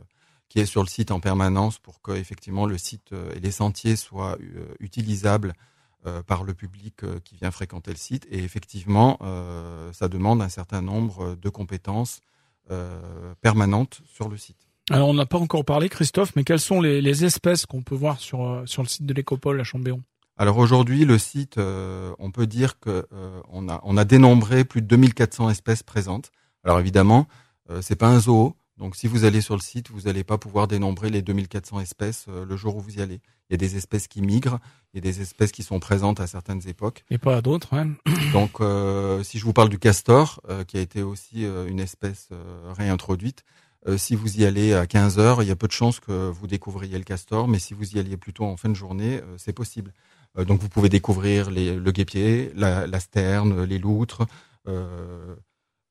qui 0.52 0.60
est 0.60 0.66
sur 0.66 0.82
le 0.82 0.88
site 0.88 1.10
en 1.10 1.18
permanence 1.18 1.78
pour 1.78 2.02
que 2.02 2.12
effectivement 2.12 2.66
le 2.66 2.76
site 2.76 3.14
euh, 3.14 3.32
et 3.34 3.40
les 3.40 3.50
sentiers 3.50 3.96
soient 3.96 4.36
euh, 4.38 4.66
utilisables 4.80 5.54
euh, 5.56 5.71
par 6.26 6.44
le 6.44 6.54
public 6.54 7.04
euh, 7.04 7.20
qui 7.20 7.36
vient 7.36 7.50
fréquenter 7.50 7.90
le 7.90 7.96
site. 7.96 8.26
Et 8.30 8.42
effectivement, 8.42 9.18
euh, 9.22 9.92
ça 9.92 10.08
demande 10.08 10.42
un 10.42 10.48
certain 10.48 10.82
nombre 10.82 11.36
de 11.36 11.48
compétences 11.48 12.20
euh, 12.70 13.34
permanentes 13.40 14.00
sur 14.06 14.28
le 14.28 14.36
site. 14.36 14.68
Alors, 14.90 15.08
on 15.08 15.14
n'a 15.14 15.26
pas 15.26 15.38
encore 15.38 15.64
parlé, 15.64 15.88
Christophe, 15.88 16.34
mais 16.34 16.44
quelles 16.44 16.60
sont 16.60 16.80
les, 16.80 17.00
les 17.00 17.24
espèces 17.24 17.66
qu'on 17.66 17.82
peut 17.82 17.94
voir 17.94 18.18
sur, 18.18 18.44
euh, 18.44 18.66
sur 18.66 18.82
le 18.82 18.88
site 18.88 19.06
de 19.06 19.14
l'écopole 19.14 19.60
à 19.60 19.64
Chambéon 19.64 20.02
Alors 20.36 20.58
aujourd'hui, 20.58 21.04
le 21.04 21.18
site, 21.18 21.58
euh, 21.58 22.12
on 22.18 22.30
peut 22.32 22.48
dire 22.48 22.80
que 22.80 23.06
euh, 23.12 23.40
on 23.48 23.68
a 23.68 23.80
on 23.84 23.96
a 23.96 24.04
dénombré 24.04 24.64
plus 24.64 24.82
de 24.82 24.86
2400 24.88 25.50
espèces 25.50 25.82
présentes. 25.82 26.32
Alors 26.64 26.80
évidemment, 26.80 27.26
c'est 27.80 27.96
pas 27.96 28.08
un 28.08 28.20
zoo. 28.20 28.54
Donc 28.78 28.96
si 28.96 29.06
vous 29.06 29.24
allez 29.24 29.40
sur 29.40 29.54
le 29.54 29.60
site, 29.60 29.90
vous 29.90 30.02
n'allez 30.02 30.24
pas 30.24 30.38
pouvoir 30.38 30.66
dénombrer 30.66 31.10
les 31.10 31.22
2400 31.22 31.80
espèces 31.80 32.26
le 32.28 32.56
jour 32.56 32.76
où 32.76 32.80
vous 32.80 32.98
y 32.98 33.02
allez. 33.02 33.20
Il 33.48 33.52
y 33.52 33.54
a 33.54 33.58
des 33.58 33.76
espèces 33.76 34.08
qui 34.08 34.22
migrent, 34.22 34.58
il 34.92 34.96
y 34.96 34.98
a 34.98 35.12
des 35.12 35.20
espèces 35.20 35.52
qui 35.52 35.62
sont 35.62 35.78
présentes 35.78 36.20
à 36.20 36.26
certaines 36.26 36.66
époques. 36.66 37.04
Et 37.10 37.18
pas 37.18 37.36
à 37.36 37.42
d'autres. 37.42 37.74
Hein. 37.74 37.92
Donc 38.32 38.60
si 39.24 39.38
je 39.38 39.44
vous 39.44 39.52
parle 39.52 39.68
du 39.68 39.78
castor, 39.78 40.40
qui 40.66 40.78
a 40.78 40.80
été 40.80 41.02
aussi 41.02 41.44
une 41.44 41.80
espèce 41.80 42.30
réintroduite, 42.76 43.44
si 43.96 44.16
vous 44.16 44.40
y 44.40 44.46
allez 44.46 44.72
à 44.72 44.86
15 44.86 45.18
heures, 45.18 45.42
il 45.42 45.48
y 45.48 45.52
a 45.52 45.56
peu 45.56 45.66
de 45.66 45.72
chances 45.72 46.00
que 46.00 46.30
vous 46.30 46.46
découvriez 46.46 46.96
le 46.96 47.04
castor, 47.04 47.48
mais 47.48 47.58
si 47.58 47.74
vous 47.74 47.94
y 47.94 47.98
alliez 47.98 48.16
plutôt 48.16 48.44
en 48.44 48.56
fin 48.56 48.70
de 48.70 48.74
journée, 48.74 49.20
c'est 49.36 49.52
possible. 49.52 49.92
Euh, 50.38 50.44
donc 50.44 50.60
vous 50.60 50.68
pouvez 50.68 50.88
découvrir 50.88 51.50
les, 51.50 51.76
le 51.76 51.92
guépier, 51.92 52.52
la, 52.54 52.86
la, 52.86 53.00
sterne, 53.00 53.64
les 53.64 53.78
loutres, 53.78 54.22
euh, 54.68 55.34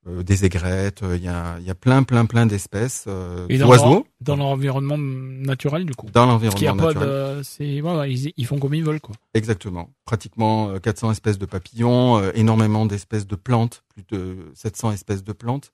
euh, 0.07 0.23
des 0.23 0.45
aigrettes. 0.45 1.03
Il 1.03 1.23
y 1.23 1.27
a, 1.27 1.57
il 1.59 1.65
y 1.65 1.69
a 1.69 1.75
plein, 1.75 2.03
plein, 2.03 2.25
plein 2.25 2.45
d'espèces 2.45 3.07
d'oiseaux. 3.49 4.05
Dans 4.19 4.35
l'environnement 4.35 4.97
naturel, 4.97 5.85
du 5.85 5.95
coup. 5.95 6.07
Dans 6.11 6.25
l'environnement 6.25 6.87
naturel. 6.87 7.41
c'est, 7.43 7.79
voilà, 7.81 8.07
ils, 8.07 8.33
ils, 8.37 8.45
font 8.45 8.59
comme 8.59 8.73
ils 8.73 8.83
veulent, 8.83 9.01
quoi. 9.01 9.15
Exactement. 9.33 9.89
Pratiquement 10.05 10.77
400 10.79 11.11
espèces 11.11 11.37
de 11.37 11.45
papillons, 11.45 12.21
énormément 12.33 12.85
d'espèces 12.85 13.27
de 13.27 13.35
plantes, 13.35 13.83
plus 13.89 14.03
de 14.09 14.51
700 14.55 14.91
espèces 14.93 15.23
de 15.23 15.33
plantes. 15.33 15.71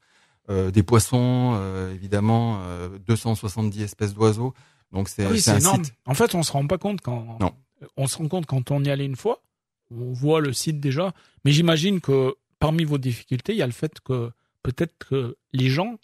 Euh, 0.50 0.72
des 0.72 0.82
poissons, 0.82 1.56
euh, 1.58 1.94
évidemment, 1.94 2.60
euh, 2.62 2.98
270 3.06 3.82
espèces 3.84 4.14
d'oiseaux. 4.14 4.54
Donc 4.94 5.10
c'est 5.10 5.26
oui, 5.28 5.44
un 5.48 5.58
énorme. 5.58 5.84
Site. 5.84 5.94
En 6.06 6.14
fait, 6.14 6.36
on 6.36 6.44
se 6.44 6.54
rend 6.54 6.66
pas 6.68 6.78
compte 6.78 7.02
quand 7.02 7.38
non 7.42 7.54
on 7.98 8.08
se 8.08 8.18
rend 8.18 8.28
compte 8.28 8.46
quand 8.46 8.72
on 8.72 8.84
y 8.84 8.90
allait 8.90 9.06
une 9.06 9.18
fois, 9.18 9.44
on 9.92 10.14
voit 10.14 10.40
le 10.40 10.54
site 10.54 10.80
déjà, 10.80 11.14
mais 11.44 11.52
j'imagine 11.52 12.00
que 12.02 12.36
parmi 12.60 12.84
vos 12.84 12.98
difficultés, 12.98 13.54
il 13.54 13.58
y 13.58 13.62
a 13.62 13.68
le 13.68 13.72
fait 13.72 14.00
que 14.02 14.32
peut-être 14.64 14.96
que 14.98 15.38
les 15.54 15.70
gens, 15.70 15.98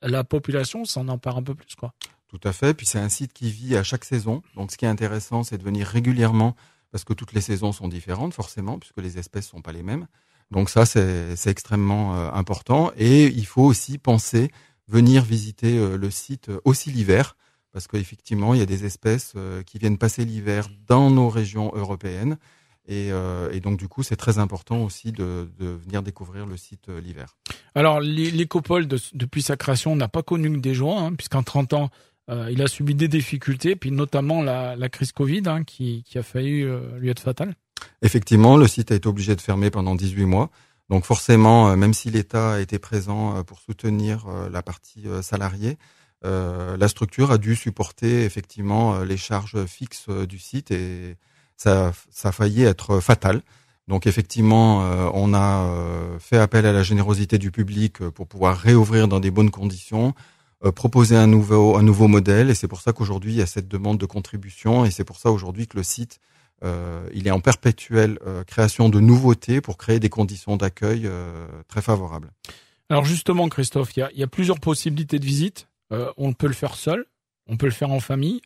la 0.00 0.24
population 0.24 0.84
s'en 0.84 1.08
empare 1.08 1.36
un 1.36 1.42
peu 1.42 1.54
plus, 1.54 1.74
quoi. 1.74 1.94
Tout 2.28 2.40
à 2.44 2.52
fait. 2.52 2.72
Puis 2.72 2.86
c'est 2.86 2.98
un 2.98 3.10
site 3.10 3.32
qui 3.32 3.50
vit 3.50 3.76
à 3.76 3.82
chaque 3.82 4.04
saison. 4.04 4.42
Donc 4.56 4.72
ce 4.72 4.78
qui 4.78 4.86
est 4.86 4.88
intéressant, 4.88 5.42
c'est 5.42 5.58
de 5.58 5.62
venir 5.62 5.86
régulièrement, 5.86 6.56
parce 6.90 7.04
que 7.04 7.12
toutes 7.12 7.32
les 7.32 7.40
saisons 7.40 7.72
sont 7.72 7.88
différentes, 7.88 8.34
forcément, 8.34 8.78
puisque 8.78 8.98
les 8.98 9.18
espèces 9.18 9.46
sont 9.46 9.60
pas 9.60 9.72
les 9.72 9.82
mêmes. 9.82 10.06
Donc 10.50 10.70
ça, 10.70 10.84
c'est 10.86 11.46
extrêmement 11.46 12.14
euh, 12.14 12.30
important. 12.32 12.92
Et 12.96 13.26
il 13.26 13.46
faut 13.46 13.62
aussi 13.62 13.98
penser 13.98 14.50
venir 14.88 15.22
visiter 15.22 15.78
euh, 15.78 15.96
le 15.96 16.10
site 16.10 16.50
aussi 16.64 16.90
l'hiver, 16.90 17.36
parce 17.72 17.86
qu'effectivement, 17.86 18.52
il 18.52 18.60
y 18.60 18.62
a 18.62 18.66
des 18.66 18.84
espèces 18.84 19.32
euh, 19.36 19.62
qui 19.62 19.78
viennent 19.78 19.96
passer 19.96 20.24
l'hiver 20.24 20.68
dans 20.86 21.10
nos 21.10 21.30
régions 21.30 21.72
européennes. 21.74 22.36
Et, 22.88 23.12
euh, 23.12 23.50
et 23.52 23.60
donc, 23.60 23.78
du 23.78 23.88
coup, 23.88 24.02
c'est 24.02 24.16
très 24.16 24.38
important 24.38 24.82
aussi 24.82 25.12
de, 25.12 25.48
de, 25.58 25.66
venir 25.66 26.02
découvrir 26.02 26.46
le 26.46 26.56
site 26.56 26.88
euh, 26.88 27.00
l'hiver. 27.00 27.36
Alors, 27.74 28.00
l'écopole, 28.00 28.86
de, 28.86 28.98
depuis 29.14 29.42
sa 29.42 29.56
création, 29.56 29.94
n'a 29.94 30.08
pas 30.08 30.22
connu 30.22 30.50
que 30.52 30.58
des 30.58 30.74
joies, 30.74 30.98
hein, 30.98 31.14
puisqu'en 31.14 31.42
30 31.42 31.72
ans, 31.74 31.90
il 32.48 32.62
a 32.62 32.66
subi 32.66 32.94
des 32.94 33.08
difficultés, 33.08 33.76
puis 33.76 33.90
notamment 33.90 34.42
la, 34.42 34.74
la 34.74 34.88
crise 34.88 35.12
Covid, 35.12 35.42
hein, 35.44 35.64
qui, 35.64 36.02
qui, 36.04 36.16
a 36.16 36.22
failli 36.22 36.64
lui 36.98 37.10
être 37.10 37.20
fatale. 37.20 37.54
Effectivement, 38.00 38.56
le 38.56 38.66
site 38.66 38.90
a 38.90 38.94
été 38.94 39.06
obligé 39.06 39.36
de 39.36 39.40
fermer 39.42 39.70
pendant 39.70 39.94
18 39.94 40.24
mois. 40.24 40.50
Donc 40.88 41.04
forcément, 41.04 41.76
même 41.76 41.92
si 41.92 42.10
l'État 42.10 42.54
a 42.54 42.60
été 42.60 42.78
présent 42.78 43.44
pour 43.44 43.60
soutenir 43.60 44.26
la 44.50 44.62
partie 44.62 45.04
salariée, 45.20 45.76
euh, 46.24 46.76
la 46.76 46.88
structure 46.88 47.32
a 47.32 47.38
dû 47.38 47.56
supporter 47.56 48.24
effectivement 48.24 48.94
euh, 48.94 49.04
les 49.04 49.16
charges 49.16 49.64
fixes 49.66 50.06
euh, 50.08 50.26
du 50.26 50.38
site 50.38 50.70
et 50.70 51.16
ça, 51.62 51.92
a 52.24 52.32
failli 52.32 52.62
être 52.62 53.00
fatal. 53.00 53.42
Donc 53.88 54.06
effectivement, 54.06 54.78
on 55.14 55.34
a 55.34 55.68
fait 56.18 56.38
appel 56.38 56.66
à 56.66 56.72
la 56.72 56.82
générosité 56.82 57.38
du 57.38 57.50
public 57.50 57.98
pour 58.10 58.26
pouvoir 58.26 58.56
réouvrir 58.56 59.08
dans 59.08 59.20
des 59.20 59.30
bonnes 59.30 59.50
conditions, 59.50 60.14
proposer 60.74 61.16
un 61.16 61.26
nouveau, 61.26 61.76
un 61.76 61.82
nouveau 61.82 62.08
modèle. 62.08 62.48
Et 62.48 62.54
c'est 62.54 62.68
pour 62.68 62.80
ça 62.80 62.92
qu'aujourd'hui, 62.92 63.32
il 63.32 63.38
y 63.38 63.42
a 63.42 63.46
cette 63.46 63.68
demande 63.68 63.98
de 63.98 64.06
contribution. 64.06 64.84
Et 64.84 64.90
c'est 64.90 65.04
pour 65.04 65.18
ça 65.18 65.30
aujourd'hui 65.30 65.66
que 65.66 65.76
le 65.76 65.82
site, 65.82 66.20
il 66.62 67.26
est 67.26 67.32
en 67.32 67.40
perpétuelle 67.40 68.18
création 68.46 68.88
de 68.88 69.00
nouveautés 69.00 69.60
pour 69.60 69.76
créer 69.76 69.98
des 69.98 70.10
conditions 70.10 70.56
d'accueil 70.56 71.10
très 71.66 71.82
favorables. 71.82 72.30
Alors 72.92 73.06
justement, 73.06 73.48
Christophe, 73.48 73.96
il 73.96 74.00
y 74.00 74.02
a, 74.02 74.10
y 74.12 74.22
a 74.22 74.26
plusieurs 74.26 74.60
possibilités 74.60 75.18
de 75.18 75.24
visite. 75.24 75.66
Euh, 75.92 76.12
on 76.16 76.34
peut 76.34 76.46
le 76.46 76.52
faire 76.52 76.74
seul, 76.74 77.06
on 77.46 77.56
peut 77.56 77.66
le 77.66 77.72
faire 77.72 77.90
en 77.90 78.00
famille, 78.00 78.42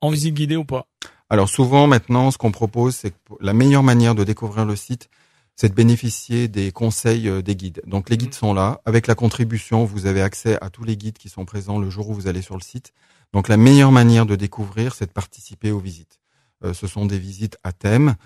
en 0.00 0.10
visite 0.10 0.34
guidée 0.34 0.56
ou 0.56 0.64
pas? 0.64 0.86
Alors 1.30 1.48
souvent 1.48 1.86
maintenant, 1.86 2.30
ce 2.30 2.38
qu'on 2.38 2.52
propose, 2.52 2.96
c'est 2.96 3.10
que 3.10 3.16
la 3.40 3.54
meilleure 3.54 3.82
manière 3.82 4.14
de 4.14 4.24
découvrir 4.24 4.66
le 4.66 4.76
site, 4.76 5.08
c'est 5.56 5.68
de 5.68 5.74
bénéficier 5.74 6.48
des 6.48 6.72
conseils 6.72 7.28
euh, 7.28 7.42
des 7.42 7.56
guides. 7.56 7.80
Donc 7.86 8.10
les 8.10 8.16
guides 8.16 8.30
mmh. 8.30 8.32
sont 8.32 8.54
là. 8.54 8.80
Avec 8.84 9.06
la 9.06 9.14
contribution, 9.14 9.84
vous 9.84 10.06
avez 10.06 10.20
accès 10.20 10.58
à 10.60 10.68
tous 10.68 10.84
les 10.84 10.96
guides 10.96 11.16
qui 11.16 11.28
sont 11.28 11.44
présents 11.44 11.78
le 11.78 11.90
jour 11.90 12.10
où 12.10 12.14
vous 12.14 12.26
allez 12.26 12.42
sur 12.42 12.56
le 12.56 12.60
site. 12.60 12.92
Donc 13.32 13.48
la 13.48 13.56
meilleure 13.56 13.92
manière 13.92 14.26
de 14.26 14.36
découvrir, 14.36 14.94
c'est 14.94 15.06
de 15.06 15.12
participer 15.12 15.70
aux 15.70 15.78
visites. 15.78 16.20
Euh, 16.64 16.74
ce 16.74 16.86
sont 16.86 17.06
des 17.06 17.18
visites 17.18 17.56
à 17.62 17.72
thème 17.72 18.16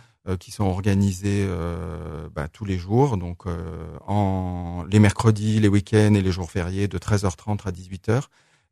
qui 0.40 0.50
sont 0.50 0.64
organisées 0.64 1.49
bah, 2.35 2.49
tous 2.49 2.67
les 2.67 2.76
jours, 2.76 3.17
donc 3.17 3.45
en 4.07 4.85
les 4.90 4.99
mercredis, 4.99 5.59
les 5.59 5.69
week-ends 5.69 6.12
et 6.12 6.21
les 6.21 6.33
jours 6.33 6.50
fériés 6.50 6.87
de 6.87 6.99
13h30 6.99 7.67
à 7.67 7.71
18h. 7.71 8.25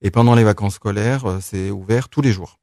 Et 0.02 0.10
pendant 0.10 0.34
les 0.34 0.44
vacances 0.44 0.74
scolaires, 0.74 1.38
c'est 1.40 1.70
ouvert 1.70 2.10
tous 2.10 2.20
les 2.20 2.30
jours. 2.30 2.58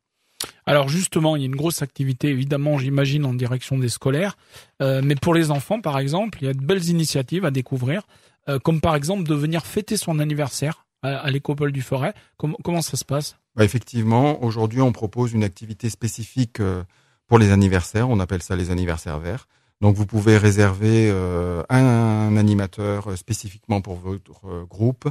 Alors 0.66 0.90
justement, 0.90 1.36
il 1.36 1.42
y 1.42 1.44
a 1.44 1.48
une 1.48 1.56
grosse 1.56 1.82
activité, 1.82 2.30
évidemment, 2.30 2.78
j'imagine, 2.78 3.26
en 3.26 3.34
direction 3.34 3.78
des 3.78 3.90
scolaires. 3.90 4.38
Euh, 4.82 5.02
mais 5.04 5.16
pour 5.16 5.34
les 5.34 5.52
enfants, 5.52 5.82
par 5.82 6.00
exemple, 6.00 6.40
il 6.42 6.46
y 6.46 6.50
a 6.50 6.54
de 6.54 6.64
belles 6.64 6.90
initiatives 6.90 7.46
à 7.46 7.52
découvrir, 7.52 8.04
euh, 8.50 8.60
comme 8.60 8.82
par 8.82 8.96
exemple 8.96 9.24
de 9.24 9.36
venir 9.36 9.66
fêter 9.66 9.98
son 9.98 10.20
anniversaire 10.20 10.86
à, 11.02 11.30
l'écopole 11.30 11.74
du 11.74 11.82
Forêt. 11.82 12.14
Comment, 12.38 12.58
comment 12.64 12.82
ça 12.82 12.96
se 12.96 13.04
passe? 13.04 13.36
Bah, 13.56 13.66
Effectivement, 13.66 14.42
aujourd'hui, 14.42 14.82
on 14.82 14.94
propose 14.94 15.34
une 15.34 15.44
activité 15.44 15.90
spécifique 15.90 16.60
euh, 16.62 16.84
pour 17.28 17.40
les 17.40 17.52
anniversaires. 17.52 18.10
On 18.10 18.20
appelle 18.20 18.42
ça 18.42 18.56
les 18.56 18.72
anniversaires 18.72 19.20
verts. 19.20 19.48
Donc 19.84 19.98
vous 19.98 20.06
pouvez 20.06 20.38
réserver 20.38 21.10
euh, 21.12 21.62
un, 21.68 22.38
animateur 22.38 23.18
spécifiquement 23.18 23.82
pour 23.82 23.96
votre 23.96 24.46
euh, 24.46 24.64
groupe. 24.64 25.10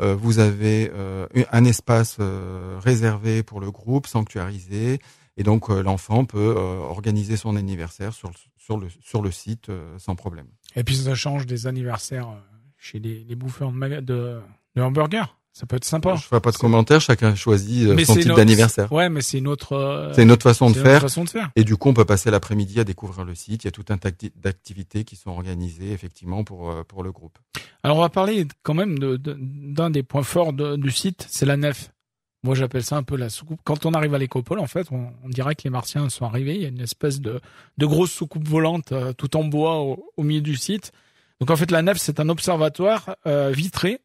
Euh, 0.00 0.14
vous 0.14 0.38
avez 0.38 0.90
un 1.52 1.64
espace 1.66 2.16
réservé 2.82 3.42
pour 3.42 3.60
le 3.60 3.70
groupe, 3.70 4.06
sanctuarisé, 4.06 4.98
et 5.36 5.42
donc 5.42 5.68
l'enfant 5.68 6.24
peut 6.24 6.54
organiser 6.56 7.36
son 7.36 7.54
anniversaire 7.54 8.14
sur, 8.14 8.30
sur, 8.56 8.78
le, 8.78 8.88
sur 9.02 9.20
le 9.20 9.30
site 9.30 9.70
sans 9.98 10.16
problème. 10.16 10.46
Et 10.74 10.84
puis 10.84 10.96
ça 10.96 11.14
change 11.14 11.44
des 11.46 11.66
anniversaires 11.66 12.28
chez 12.78 12.98
les, 13.00 13.24
les 13.24 13.34
bouffeurs 13.34 13.72
de, 13.72 14.00
de, 14.00 14.40
de 14.74 14.82
hamburgers. 14.82 15.34
Ça 15.54 15.66
peut 15.66 15.76
être 15.76 15.84
sympa. 15.84 16.16
Je 16.16 16.22
fais 16.26 16.40
pas 16.40 16.50
de 16.50 16.56
commentaires, 16.56 17.00
chacun 17.00 17.36
choisit 17.36 17.86
euh, 17.86 18.04
son 18.04 18.16
type 18.16 18.32
d'anniversaire. 18.32 18.90
Ouais, 18.90 19.08
mais 19.08 19.22
c'est 19.22 19.38
une 19.38 19.46
autre. 19.46 19.74
Euh, 19.74 20.12
c'est 20.12 20.24
une 20.24 20.32
autre 20.32 20.42
façon 20.42 20.68
de 20.68 20.74
faire. 20.74 21.00
façon 21.00 21.22
de 21.22 21.28
faire. 21.28 21.52
Et 21.54 21.62
du 21.62 21.76
coup, 21.76 21.90
on 21.90 21.94
peut 21.94 22.04
passer 22.04 22.28
l'après-midi 22.32 22.80
à 22.80 22.84
découvrir 22.84 23.24
le 23.24 23.36
site. 23.36 23.62
Il 23.62 23.66
y 23.66 23.68
a 23.68 23.70
tout 23.70 23.84
un 23.90 23.96
tas 23.96 24.10
d'activités 24.34 25.04
qui 25.04 25.14
sont 25.14 25.30
organisées 25.30 25.92
effectivement 25.92 26.42
pour 26.42 26.72
euh, 26.72 26.82
pour 26.82 27.04
le 27.04 27.12
groupe. 27.12 27.38
Alors, 27.84 27.98
on 27.98 28.00
va 28.00 28.08
parler 28.08 28.48
quand 28.64 28.74
même 28.74 28.98
d'un 28.98 29.14
de, 29.16 29.38
d'un 29.38 29.90
des 29.90 30.02
points 30.02 30.24
forts 30.24 30.52
du 30.52 30.90
site, 30.90 31.24
c'est 31.30 31.46
la 31.46 31.56
nef. 31.56 31.92
Moi, 32.42 32.56
j'appelle 32.56 32.82
ça 32.82 32.96
un 32.96 33.04
peu 33.04 33.16
la 33.16 33.30
soucoupe. 33.30 33.60
Quand 33.62 33.86
on 33.86 33.92
arrive 33.92 34.12
à 34.12 34.18
l'écopole, 34.18 34.58
en 34.58 34.66
fait, 34.66 34.88
on, 34.90 35.12
on, 35.22 35.28
dirait 35.28 35.54
que 35.54 35.62
les 35.62 35.70
Martiens 35.70 36.08
sont 36.08 36.26
arrivés. 36.26 36.56
Il 36.56 36.62
y 36.62 36.66
a 36.66 36.68
une 36.68 36.80
espèce 36.80 37.20
de, 37.20 37.40
de 37.78 37.86
grosse 37.86 38.10
soucoupe 38.10 38.48
volante 38.48 38.92
tout 39.16 39.36
en 39.36 39.44
bois 39.44 39.78
au, 39.78 40.04
au, 40.16 40.22
milieu 40.24 40.40
du 40.40 40.56
site. 40.56 40.90
Donc, 41.38 41.50
en 41.50 41.56
fait, 41.56 41.70
la 41.70 41.82
nef, 41.82 41.96
c'est 41.98 42.18
un 42.18 42.28
observatoire 42.28 43.16
vitré 43.24 44.00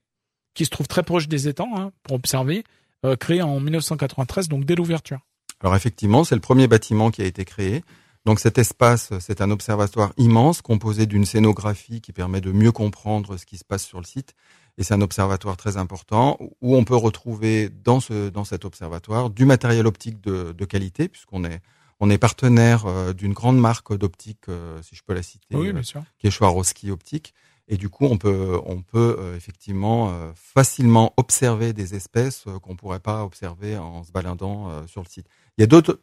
qui 0.53 0.65
se 0.65 0.69
trouve 0.69 0.87
très 0.87 1.03
proche 1.03 1.27
des 1.27 1.47
étangs 1.47 1.71
hein, 1.75 1.91
pour 2.03 2.15
observer, 2.15 2.63
euh, 3.05 3.15
créé 3.15 3.41
en 3.41 3.59
1993, 3.59 4.47
donc 4.49 4.65
dès 4.65 4.75
l'ouverture. 4.75 5.19
Alors 5.61 5.75
effectivement, 5.75 6.23
c'est 6.23 6.35
le 6.35 6.41
premier 6.41 6.67
bâtiment 6.67 7.11
qui 7.11 7.21
a 7.21 7.25
été 7.25 7.45
créé. 7.45 7.83
Donc 8.25 8.39
cet 8.39 8.57
espace, 8.57 9.11
c'est 9.19 9.41
un 9.41 9.49
observatoire 9.49 10.13
immense 10.17 10.61
composé 10.61 11.05
d'une 11.05 11.25
scénographie 11.25 12.01
qui 12.01 12.11
permet 12.11 12.41
de 12.41 12.51
mieux 12.51 12.71
comprendre 12.71 13.37
ce 13.37 13.45
qui 13.45 13.57
se 13.57 13.63
passe 13.63 13.85
sur 13.85 13.99
le 13.99 14.05
site. 14.05 14.33
Et 14.77 14.83
c'est 14.83 14.93
un 14.93 15.01
observatoire 15.01 15.57
très 15.57 15.77
important 15.77 16.37
où 16.61 16.75
on 16.75 16.83
peut 16.83 16.95
retrouver 16.95 17.69
dans 17.69 17.99
ce 17.99 18.29
dans 18.29 18.45
cet 18.45 18.65
observatoire 18.65 19.29
du 19.29 19.45
matériel 19.45 19.87
optique 19.87 20.21
de, 20.21 20.53
de 20.53 20.65
qualité 20.65 21.09
puisqu'on 21.09 21.43
est 21.43 21.61
on 21.99 22.09
est 22.09 22.17
partenaire 22.17 22.85
euh, 22.85 23.13
d'une 23.13 23.33
grande 23.33 23.59
marque 23.59 23.93
d'optique, 23.95 24.47
euh, 24.47 24.81
si 24.81 24.95
je 24.95 25.03
peux 25.05 25.13
la 25.13 25.23
citer, 25.23 25.55
oui, 25.55 25.73
bien 25.73 25.83
sûr. 25.83 26.01
qui 26.17 26.27
est 26.27 26.31
Swarovski 26.31 26.91
Optique. 26.91 27.33
Et 27.71 27.77
du 27.77 27.87
coup, 27.87 28.05
on 28.05 28.17
peut, 28.17 28.59
on 28.65 28.81
peut 28.81 29.15
euh, 29.19 29.37
effectivement 29.37 30.09
euh, 30.09 30.31
facilement 30.33 31.13
observer 31.17 31.71
des 31.71 31.93
espèces 31.93 32.45
euh, 32.47 32.57
qu'on 32.57 32.75
pourrait 32.75 32.99
pas 32.99 33.23
observer 33.23 33.77
en 33.77 34.03
se 34.03 34.11
baladant 34.11 34.87
sur 34.87 35.03
le 35.03 35.07
site. 35.07 35.27
Il 35.57 35.61
y 35.61 35.63
a 35.63 35.67
d'autres, 35.67 35.99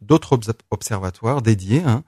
observatoires 0.70 1.42
dédiés 1.42 1.82
hein, 1.84 2.04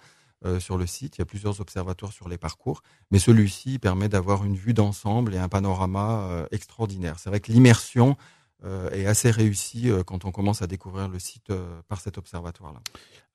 sur 0.61 0.79
le 0.79 0.87
site. 0.87 1.17
Il 1.17 1.21
y 1.21 1.23
a 1.23 1.25
plusieurs 1.25 1.61
observatoires 1.61 2.13
sur 2.13 2.29
les 2.29 2.39
parcours, 2.39 2.83
mais 3.11 3.19
celui-ci 3.19 3.79
permet 3.79 4.09
d'avoir 4.09 4.45
une 4.45 4.55
vue 4.55 4.75
d'ensemble 4.75 5.35
et 5.35 5.39
un 5.39 5.49
panorama 5.49 6.47
extraordinaire. 6.53 7.19
C'est 7.19 7.31
vrai 7.31 7.41
que 7.41 7.51
l'immersion 7.51 8.17
est 8.93 9.07
assez 9.07 9.31
réussi 9.31 9.91
euh, 9.91 10.03
quand 10.03 10.25
on 10.25 10.31
commence 10.33 10.63
à 10.63 10.67
découvrir 10.67 11.09
le 11.09 11.19
site 11.19 11.51
euh, 11.51 11.81
par 11.89 12.01
cet 12.01 12.19
observatoire-là. 12.19 12.81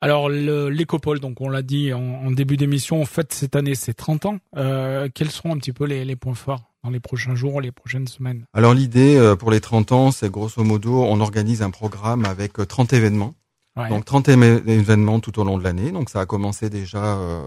Alors 0.01 0.27
l'écopole, 0.27 1.19
donc 1.21 1.39
on 1.39 1.49
l'a 1.49 1.61
dit 1.61 1.93
en, 1.93 2.29
début 2.31 2.57
d'émission, 2.57 3.01
en 3.01 3.05
fait 3.05 3.31
cette 3.33 3.55
année 3.55 3.73
c'est 3.75 3.93
30 3.93 4.25
ans. 4.25 4.37
quels 4.53 5.31
seront 5.31 5.53
un 5.53 5.57
petit 5.57 5.71
peu 5.71 5.85
les, 5.85 6.03
les 6.03 6.17
points 6.17 6.33
forts 6.33 6.73
dans 6.83 6.89
les 6.89 6.99
prochains 6.99 7.35
jours, 7.35 7.61
les 7.61 7.71
prochaines 7.71 8.07
semaines? 8.07 8.45
Alors 8.53 8.73
l'idée 8.73 9.15
euh, 9.15 9.37
pour 9.37 9.49
les 9.49 9.61
30 9.61 9.93
ans, 9.93 10.11
c'est 10.11 10.29
grosso 10.29 10.61
modo, 10.61 11.01
on 11.03 11.21
organise 11.21 11.61
un 11.61 11.69
programme 11.71 12.25
avec 12.25 12.53
30 12.67 12.91
événements. 12.91 13.33
Ouais. 13.77 13.87
Donc 13.89 14.03
30 14.03 14.27
éme- 14.27 14.67
événements 14.67 15.19
tout 15.21 15.39
au 15.39 15.45
long 15.45 15.57
de 15.57 15.63
l'année. 15.63 15.91
Donc 15.91 16.09
ça 16.09 16.19
a 16.19 16.25
commencé 16.25 16.69
déjà 16.69 17.17
euh, 17.17 17.41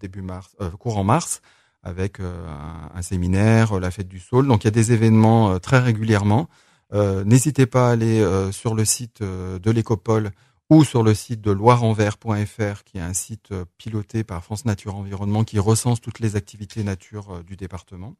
début 0.00 0.22
mars, 0.22 0.54
euh, 0.60 0.70
courant 0.70 1.02
mars, 1.04 1.42
avec 1.82 2.20
euh, 2.20 2.46
un, 2.48 2.96
un 2.96 3.02
séminaire, 3.02 3.76
euh, 3.76 3.80
la 3.80 3.90
fête 3.90 4.08
du 4.08 4.20
Saule. 4.20 4.46
Donc 4.46 4.62
il 4.62 4.66
y 4.66 4.68
a 4.68 4.70
des 4.72 4.92
événements 4.92 5.50
euh, 5.50 5.58
très 5.58 5.80
régulièrement. 5.80 6.48
Euh, 6.94 7.24
N'hésitez 7.24 7.66
pas 7.66 7.88
à 7.88 7.92
aller 7.92 8.20
euh, 8.20 8.50
sur 8.52 8.74
le 8.74 8.84
site 8.84 9.20
euh, 9.20 9.58
de 9.58 9.70
l'Écopole 9.70 10.30
ou 10.70 10.84
sur 10.84 11.02
le 11.02 11.14
site 11.14 11.40
de 11.40 11.50
loireenvers.fr, 11.50 12.84
qui 12.84 12.98
est 12.98 13.02
un 13.02 13.14
site 13.14 13.54
piloté 13.78 14.22
par 14.22 14.44
France 14.44 14.66
Nature 14.66 14.96
Environnement 14.96 15.44
qui 15.44 15.58
recense 15.58 16.00
toutes 16.00 16.20
les 16.20 16.36
activités 16.36 16.84
nature 16.84 17.42
du 17.42 17.56
département. 17.56 18.14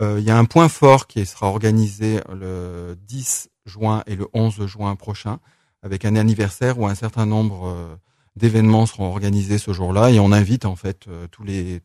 Il 0.00 0.20
y 0.20 0.30
a 0.30 0.38
un 0.38 0.44
point 0.44 0.68
fort 0.68 1.08
qui 1.08 1.26
sera 1.26 1.48
organisé 1.48 2.20
le 2.32 2.96
10 3.08 3.50
juin 3.66 4.04
et 4.06 4.14
le 4.14 4.28
11 4.32 4.64
juin 4.66 4.94
prochain 4.94 5.40
avec 5.82 6.04
un 6.04 6.14
anniversaire 6.14 6.78
où 6.78 6.86
un 6.86 6.94
certain 6.94 7.26
nombre 7.26 7.98
d'événements 8.36 8.86
seront 8.86 9.08
organisés 9.08 9.58
ce 9.58 9.72
jour-là 9.72 10.12
et 10.12 10.20
on 10.20 10.30
invite 10.30 10.64
en 10.64 10.76
fait 10.76 11.08
tous 11.32 11.42
les 11.42 11.82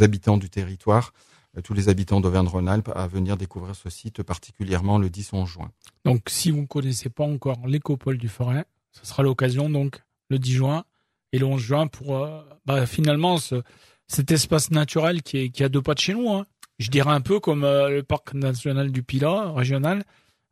habitants 0.00 0.38
du 0.38 0.48
territoire, 0.48 1.12
tous 1.60 1.74
les 1.74 1.88
habitants 1.88 2.20
d'Auvergne-Rhône-Alpes 2.20 2.90
à 2.94 3.06
venir 3.06 3.36
découvrir 3.36 3.74
ce 3.74 3.90
site 3.90 4.22
particulièrement 4.22 4.98
le 4.98 5.08
10-11 5.08 5.46
juin. 5.46 5.70
Donc, 6.04 6.22
si 6.28 6.50
vous 6.50 6.62
ne 6.62 6.66
connaissez 6.66 7.10
pas 7.10 7.24
encore 7.24 7.66
l'écopole 7.66 8.16
du 8.16 8.28
Forêt, 8.28 8.64
ce 8.92 9.06
sera 9.06 9.22
l'occasion, 9.22 9.68
donc, 9.68 10.02
le 10.30 10.38
10 10.38 10.52
juin 10.52 10.84
et 11.32 11.38
le 11.38 11.46
11 11.46 11.60
juin 11.60 11.86
pour, 11.88 12.16
euh, 12.16 12.42
bah, 12.64 12.86
finalement, 12.86 13.36
ce, 13.36 13.62
cet 14.06 14.30
espace 14.30 14.70
naturel 14.70 15.22
qui 15.22 15.38
est, 15.38 15.50
qui 15.50 15.62
a 15.62 15.68
deux 15.68 15.82
pas 15.82 15.94
de 15.94 15.98
chez 15.98 16.14
nous, 16.14 16.30
hein. 16.30 16.46
Je 16.78 16.90
dirais 16.90 17.10
un 17.10 17.20
peu 17.20 17.38
comme 17.38 17.64
euh, 17.64 17.90
le 17.90 18.02
parc 18.02 18.34
national 18.34 18.90
du 18.90 19.02
Pilat, 19.02 19.52
régional. 19.52 20.02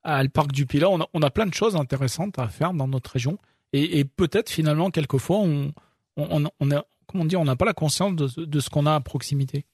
À 0.04 0.22
le 0.22 0.28
parc 0.28 0.52
du 0.52 0.64
Pilat, 0.64 0.88
on 0.88 1.22
a, 1.22 1.30
plein 1.30 1.46
de 1.46 1.54
choses 1.54 1.76
intéressantes 1.76 2.38
à 2.38 2.48
faire 2.48 2.72
dans 2.72 2.86
notre 2.86 3.10
région. 3.10 3.38
Et, 3.72 4.04
peut-être, 4.04 4.48
finalement, 4.48 4.90
quelquefois, 4.90 5.38
on, 5.38 5.72
on, 6.16 6.70
a, 6.70 6.84
comment 7.06 7.24
dire, 7.24 7.40
on 7.40 7.44
n'a 7.44 7.56
pas 7.56 7.64
la 7.64 7.72
conscience 7.72 8.14
de 8.14 8.60
ce 8.60 8.70
qu'on 8.70 8.86
a 8.86 8.94
à 8.94 9.00
proximité. 9.00 9.64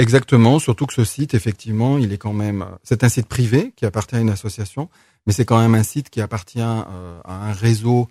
Exactement, 0.00 0.58
surtout 0.58 0.86
que 0.86 0.92
ce 0.92 1.04
site, 1.04 1.34
effectivement, 1.34 1.98
il 1.98 2.12
est 2.12 2.18
quand 2.18 2.32
même, 2.32 2.66
c'est 2.82 3.04
un 3.04 3.08
site 3.08 3.28
privé 3.28 3.72
qui 3.76 3.86
appartient 3.86 4.16
à 4.16 4.20
une 4.20 4.30
association, 4.30 4.90
mais 5.26 5.32
c'est 5.32 5.44
quand 5.44 5.60
même 5.60 5.76
un 5.76 5.84
site 5.84 6.10
qui 6.10 6.20
appartient 6.20 6.60
euh, 6.60 7.20
à 7.24 7.48
un 7.48 7.52
réseau 7.52 8.08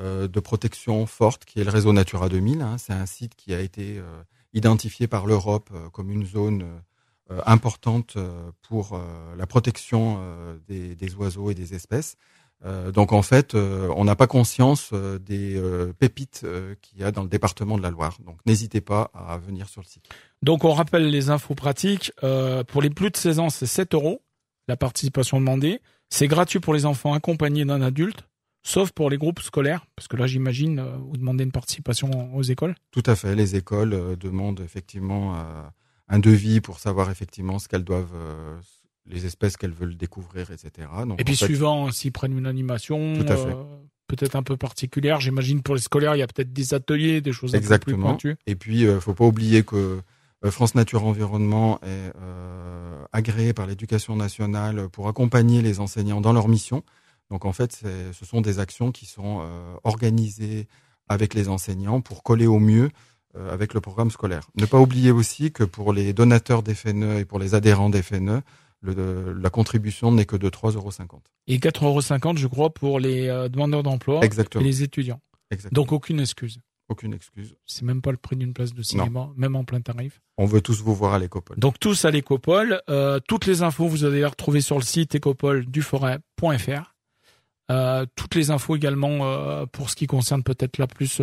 euh, 0.00 0.28
de 0.28 0.40
protection 0.40 1.04
forte 1.06 1.44
qui 1.44 1.60
est 1.60 1.64
le 1.64 1.70
réseau 1.70 1.92
Natura 1.92 2.30
2000. 2.30 2.62
Hein. 2.62 2.76
C'est 2.78 2.94
un 2.94 3.06
site 3.06 3.34
qui 3.36 3.52
a 3.54 3.60
été 3.60 3.98
euh, 3.98 4.22
identifié 4.54 5.06
par 5.08 5.26
l'Europe 5.26 5.68
euh, 5.74 5.90
comme 5.90 6.10
une 6.10 6.24
zone 6.24 6.64
euh, 7.30 7.40
importante 7.44 8.14
euh, 8.16 8.50
pour 8.62 8.94
euh, 8.94 9.34
la 9.36 9.46
protection 9.46 10.18
euh, 10.20 10.56
des, 10.68 10.94
des 10.94 11.14
oiseaux 11.16 11.50
et 11.50 11.54
des 11.54 11.74
espèces. 11.74 12.16
Euh, 12.64 12.90
donc 12.90 13.12
en 13.12 13.22
fait, 13.22 13.54
euh, 13.54 13.92
on 13.96 14.04
n'a 14.04 14.16
pas 14.16 14.26
conscience 14.26 14.90
euh, 14.92 15.18
des 15.18 15.60
pépites 15.98 16.46
qu'il 16.82 17.00
y 17.00 17.04
a 17.04 17.12
dans 17.12 17.22
le 17.22 17.28
département 17.28 17.76
de 17.76 17.82
la 17.82 17.90
Loire. 17.90 18.18
Donc 18.24 18.38
n'hésitez 18.46 18.80
pas 18.80 19.10
à 19.14 19.38
venir 19.38 19.68
sur 19.68 19.82
le 19.82 19.86
site. 19.86 20.04
Donc 20.42 20.64
on 20.64 20.72
rappelle 20.72 21.10
les 21.10 21.30
infos 21.30 21.54
pratiques. 21.54 22.12
Pour 22.68 22.82
les 22.82 22.90
plus 22.90 23.10
de 23.10 23.16
16 23.16 23.38
ans, 23.40 23.50
c'est 23.50 23.66
7 23.66 23.94
euros 23.94 24.22
la 24.68 24.76
participation 24.76 25.38
demandée. 25.38 25.80
C'est 26.10 26.28
gratuit 26.28 26.60
pour 26.60 26.74
les 26.74 26.86
enfants 26.86 27.14
accompagnés 27.14 27.64
d'un 27.64 27.82
adulte, 27.82 28.26
sauf 28.62 28.90
pour 28.90 29.10
les 29.10 29.18
groupes 29.18 29.40
scolaires, 29.40 29.86
parce 29.94 30.08
que 30.08 30.16
là 30.16 30.26
j'imagine 30.26 30.84
vous 31.08 31.16
demandez 31.16 31.44
une 31.44 31.52
participation 31.52 32.34
aux 32.34 32.42
écoles. 32.42 32.74
Tout 32.90 33.02
à 33.06 33.14
fait. 33.16 33.34
Les 33.34 33.56
écoles 33.56 34.16
demandent 34.16 34.60
effectivement 34.60 35.36
un 36.08 36.18
devis 36.18 36.60
pour 36.60 36.78
savoir 36.78 37.10
effectivement 37.10 37.58
ce 37.58 37.68
qu'elles 37.68 37.84
doivent, 37.84 38.14
les 39.08 39.26
espèces 39.26 39.56
qu'elles 39.56 39.72
veulent 39.72 39.96
découvrir, 39.96 40.50
etc. 40.50 40.88
Donc, 41.06 41.20
Et 41.20 41.24
puis 41.24 41.36
fait, 41.36 41.46
suivant 41.46 41.90
s'ils 41.90 42.12
prennent 42.12 42.36
une 42.36 42.46
animation, 42.46 43.14
euh, 43.18 43.54
peut-être 44.06 44.36
un 44.36 44.42
peu 44.42 44.56
particulière. 44.56 45.20
J'imagine 45.20 45.62
pour 45.62 45.74
les 45.74 45.80
scolaires, 45.80 46.16
il 46.16 46.18
y 46.18 46.22
a 46.22 46.26
peut-être 46.26 46.52
des 46.52 46.74
ateliers, 46.74 47.20
des 47.20 47.32
choses 47.32 47.54
un 47.54 47.58
peu 47.58 47.60
plus 47.60 47.66
Exactement. 47.66 48.08
pointues. 48.08 48.36
Et 48.46 48.56
puis, 48.56 48.86
euh, 48.86 49.00
faut 49.00 49.14
pas 49.14 49.24
oublier 49.24 49.62
que 49.62 50.00
euh, 50.44 50.50
France 50.50 50.74
Nature 50.74 51.04
Environnement 51.04 51.78
est 51.82 52.12
euh, 52.20 53.04
agréé 53.12 53.52
par 53.52 53.66
l'éducation 53.66 54.16
nationale 54.16 54.88
pour 54.90 55.08
accompagner 55.08 55.62
les 55.62 55.80
enseignants 55.80 56.20
dans 56.20 56.32
leur 56.32 56.48
mission. 56.48 56.82
Donc, 57.30 57.44
en 57.44 57.52
fait, 57.52 57.82
ce 58.12 58.24
sont 58.24 58.40
des 58.40 58.60
actions 58.60 58.92
qui 58.92 59.06
sont 59.06 59.40
euh, 59.40 59.74
organisées 59.82 60.68
avec 61.08 61.34
les 61.34 61.48
enseignants 61.48 62.00
pour 62.00 62.22
coller 62.22 62.46
au 62.46 62.58
mieux 62.58 62.90
euh, 63.36 63.52
avec 63.52 63.74
le 63.74 63.80
programme 63.80 64.10
scolaire. 64.10 64.48
Ne 64.56 64.66
pas 64.66 64.78
oublier 64.78 65.10
aussi 65.10 65.52
que 65.52 65.64
pour 65.64 65.92
les 65.92 66.12
donateurs 66.12 66.62
des 66.62 66.74
FNE 66.74 67.18
et 67.18 67.24
pour 67.24 67.38
les 67.38 67.54
adhérents 67.54 67.90
des 67.90 68.02
FNE, 68.02 68.42
le, 68.94 69.32
la 69.32 69.50
contribution 69.50 70.12
n'est 70.12 70.24
que 70.24 70.36
de 70.36 70.48
3,50 70.48 70.74
euros. 70.76 70.90
Et 71.46 71.58
4,50 71.58 71.84
euros, 71.84 72.36
je 72.36 72.46
crois, 72.46 72.72
pour 72.72 72.98
les 73.00 73.28
euh, 73.28 73.48
demandeurs 73.48 73.82
d'emploi 73.82 74.20
et 74.24 74.58
les 74.62 74.82
étudiants. 74.82 75.20
Exactement. 75.50 75.82
Donc 75.82 75.92
aucune 75.92 76.20
excuse. 76.20 76.58
Aucune 76.88 77.14
excuse. 77.14 77.56
C'est 77.66 77.82
même 77.84 78.00
pas 78.00 78.12
le 78.12 78.16
prix 78.16 78.36
d'une 78.36 78.52
place 78.54 78.72
de 78.72 78.80
cinéma, 78.82 79.28
même 79.36 79.56
en 79.56 79.64
plein 79.64 79.80
tarif. 79.80 80.20
On 80.38 80.44
veut 80.46 80.60
tous 80.60 80.82
vous 80.82 80.94
voir 80.94 81.14
à 81.14 81.18
l'écopole. 81.18 81.58
Donc 81.58 81.80
tous 81.80 82.04
à 82.04 82.10
l'écopole. 82.12 82.80
Euh, 82.88 83.18
toutes 83.26 83.46
les 83.46 83.62
infos, 83.62 83.88
vous 83.88 84.04
allez 84.04 84.18
les 84.18 84.24
retrouver 84.26 84.60
sur 84.60 84.76
le 84.76 84.84
site 84.84 85.14
écopole-du-forêt.fr. 85.16 86.94
Euh, 87.72 88.06
toutes 88.14 88.34
les 88.36 88.50
infos 88.50 88.76
également 88.76 89.18
euh, 89.26 89.66
pour 89.66 89.90
ce 89.90 89.96
qui 89.96 90.06
concerne 90.06 90.42
peut-être 90.44 90.78
la 90.78 90.86
plus 90.86 91.20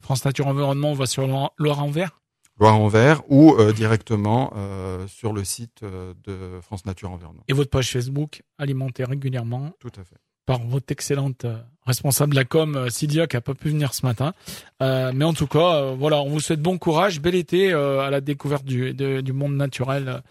France 0.00 0.24
Nature 0.24 0.46
Environnement, 0.46 0.92
on 0.92 0.94
va 0.94 1.06
sur 1.06 1.26
Loire- 1.26 1.52
Loire 1.58 1.82
Envers. 1.82 2.19
Loire 2.60 2.78
Envers 2.78 3.22
ou 3.28 3.54
euh, 3.54 3.72
directement 3.72 4.52
euh, 4.56 5.06
sur 5.08 5.32
le 5.32 5.44
site 5.44 5.82
euh, 5.82 6.12
de 6.24 6.60
France 6.60 6.84
Nature 6.86 7.10
Environnement. 7.10 7.42
Et 7.48 7.52
votre 7.54 7.70
page 7.70 7.90
Facebook 7.90 8.42
alimentée 8.58 9.02
régulièrement 9.04 9.70
Tout 9.80 9.88
à 9.98 10.04
fait. 10.04 10.16
par 10.46 10.60
votre 10.60 10.92
excellente 10.92 11.46
responsable 11.86 12.32
de 12.32 12.36
la 12.36 12.44
com, 12.44 12.88
Cydia, 12.90 13.26
qui 13.26 13.36
a 13.36 13.40
pas 13.40 13.54
pu 13.54 13.70
venir 13.70 13.94
ce 13.94 14.04
matin. 14.04 14.34
Euh, 14.82 15.10
mais 15.14 15.24
en 15.24 15.32
tout 15.32 15.46
cas, 15.46 15.92
voilà, 15.92 16.20
on 16.20 16.28
vous 16.28 16.40
souhaite 16.40 16.60
bon 16.60 16.76
courage, 16.78 17.20
bel 17.20 17.34
été 17.34 17.72
à 17.72 18.10
la 18.10 18.20
découverte 18.20 18.64
du, 18.64 18.92
de- 18.94 19.20
du 19.22 19.32
monde 19.32 19.54
naturel 19.56 20.22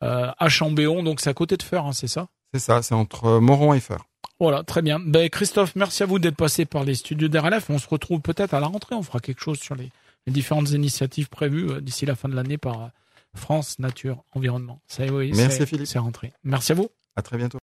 à 0.00 0.48
Chambéon. 0.48 1.02
Donc 1.02 1.20
c'est 1.20 1.30
à 1.30 1.34
côté 1.34 1.56
de 1.56 1.62
Feur, 1.62 1.86
hein, 1.86 1.92
c'est 1.92 2.08
ça? 2.08 2.26
C'est 2.52 2.60
ça, 2.60 2.82
c'est 2.82 2.94
entre 2.94 3.38
Moron 3.38 3.72
et 3.74 3.80
Feur. 3.80 4.04
Voilà, 4.38 4.62
très 4.64 4.82
bien. 4.82 4.98
Ben, 5.00 5.28
Christophe, 5.30 5.74
merci 5.76 6.02
à 6.02 6.06
vous 6.06 6.18
d'être 6.18 6.36
passé 6.36 6.66
par 6.66 6.84
les 6.84 6.94
studios 6.94 7.28
d'RLF. 7.28 7.70
On 7.70 7.78
se 7.78 7.88
retrouve 7.88 8.20
peut-être 8.20 8.52
à 8.52 8.60
la 8.60 8.66
rentrée. 8.66 8.94
On 8.94 9.02
fera 9.02 9.18
quelque 9.20 9.40
chose 9.40 9.58
sur 9.58 9.74
les, 9.74 9.88
les 10.26 10.32
différentes 10.32 10.70
initiatives 10.70 11.28
prévues 11.28 11.70
euh, 11.70 11.80
d'ici 11.80 12.06
la 12.06 12.14
fin 12.16 12.28
de 12.28 12.34
l'année 12.34 12.58
par 12.58 12.82
euh, 12.82 12.88
France 13.34 13.78
Nature 13.78 14.24
Environnement. 14.34 14.80
Ça, 14.88 15.04
oui, 15.06 15.32
Merci, 15.34 15.58
c'est- 15.58 15.66
Philippe. 15.66 15.86
C'est 15.86 15.98
rentré. 15.98 16.32
Merci 16.44 16.72
à 16.72 16.74
vous. 16.74 16.88
À 17.16 17.22
très 17.22 17.36
bientôt. 17.36 17.54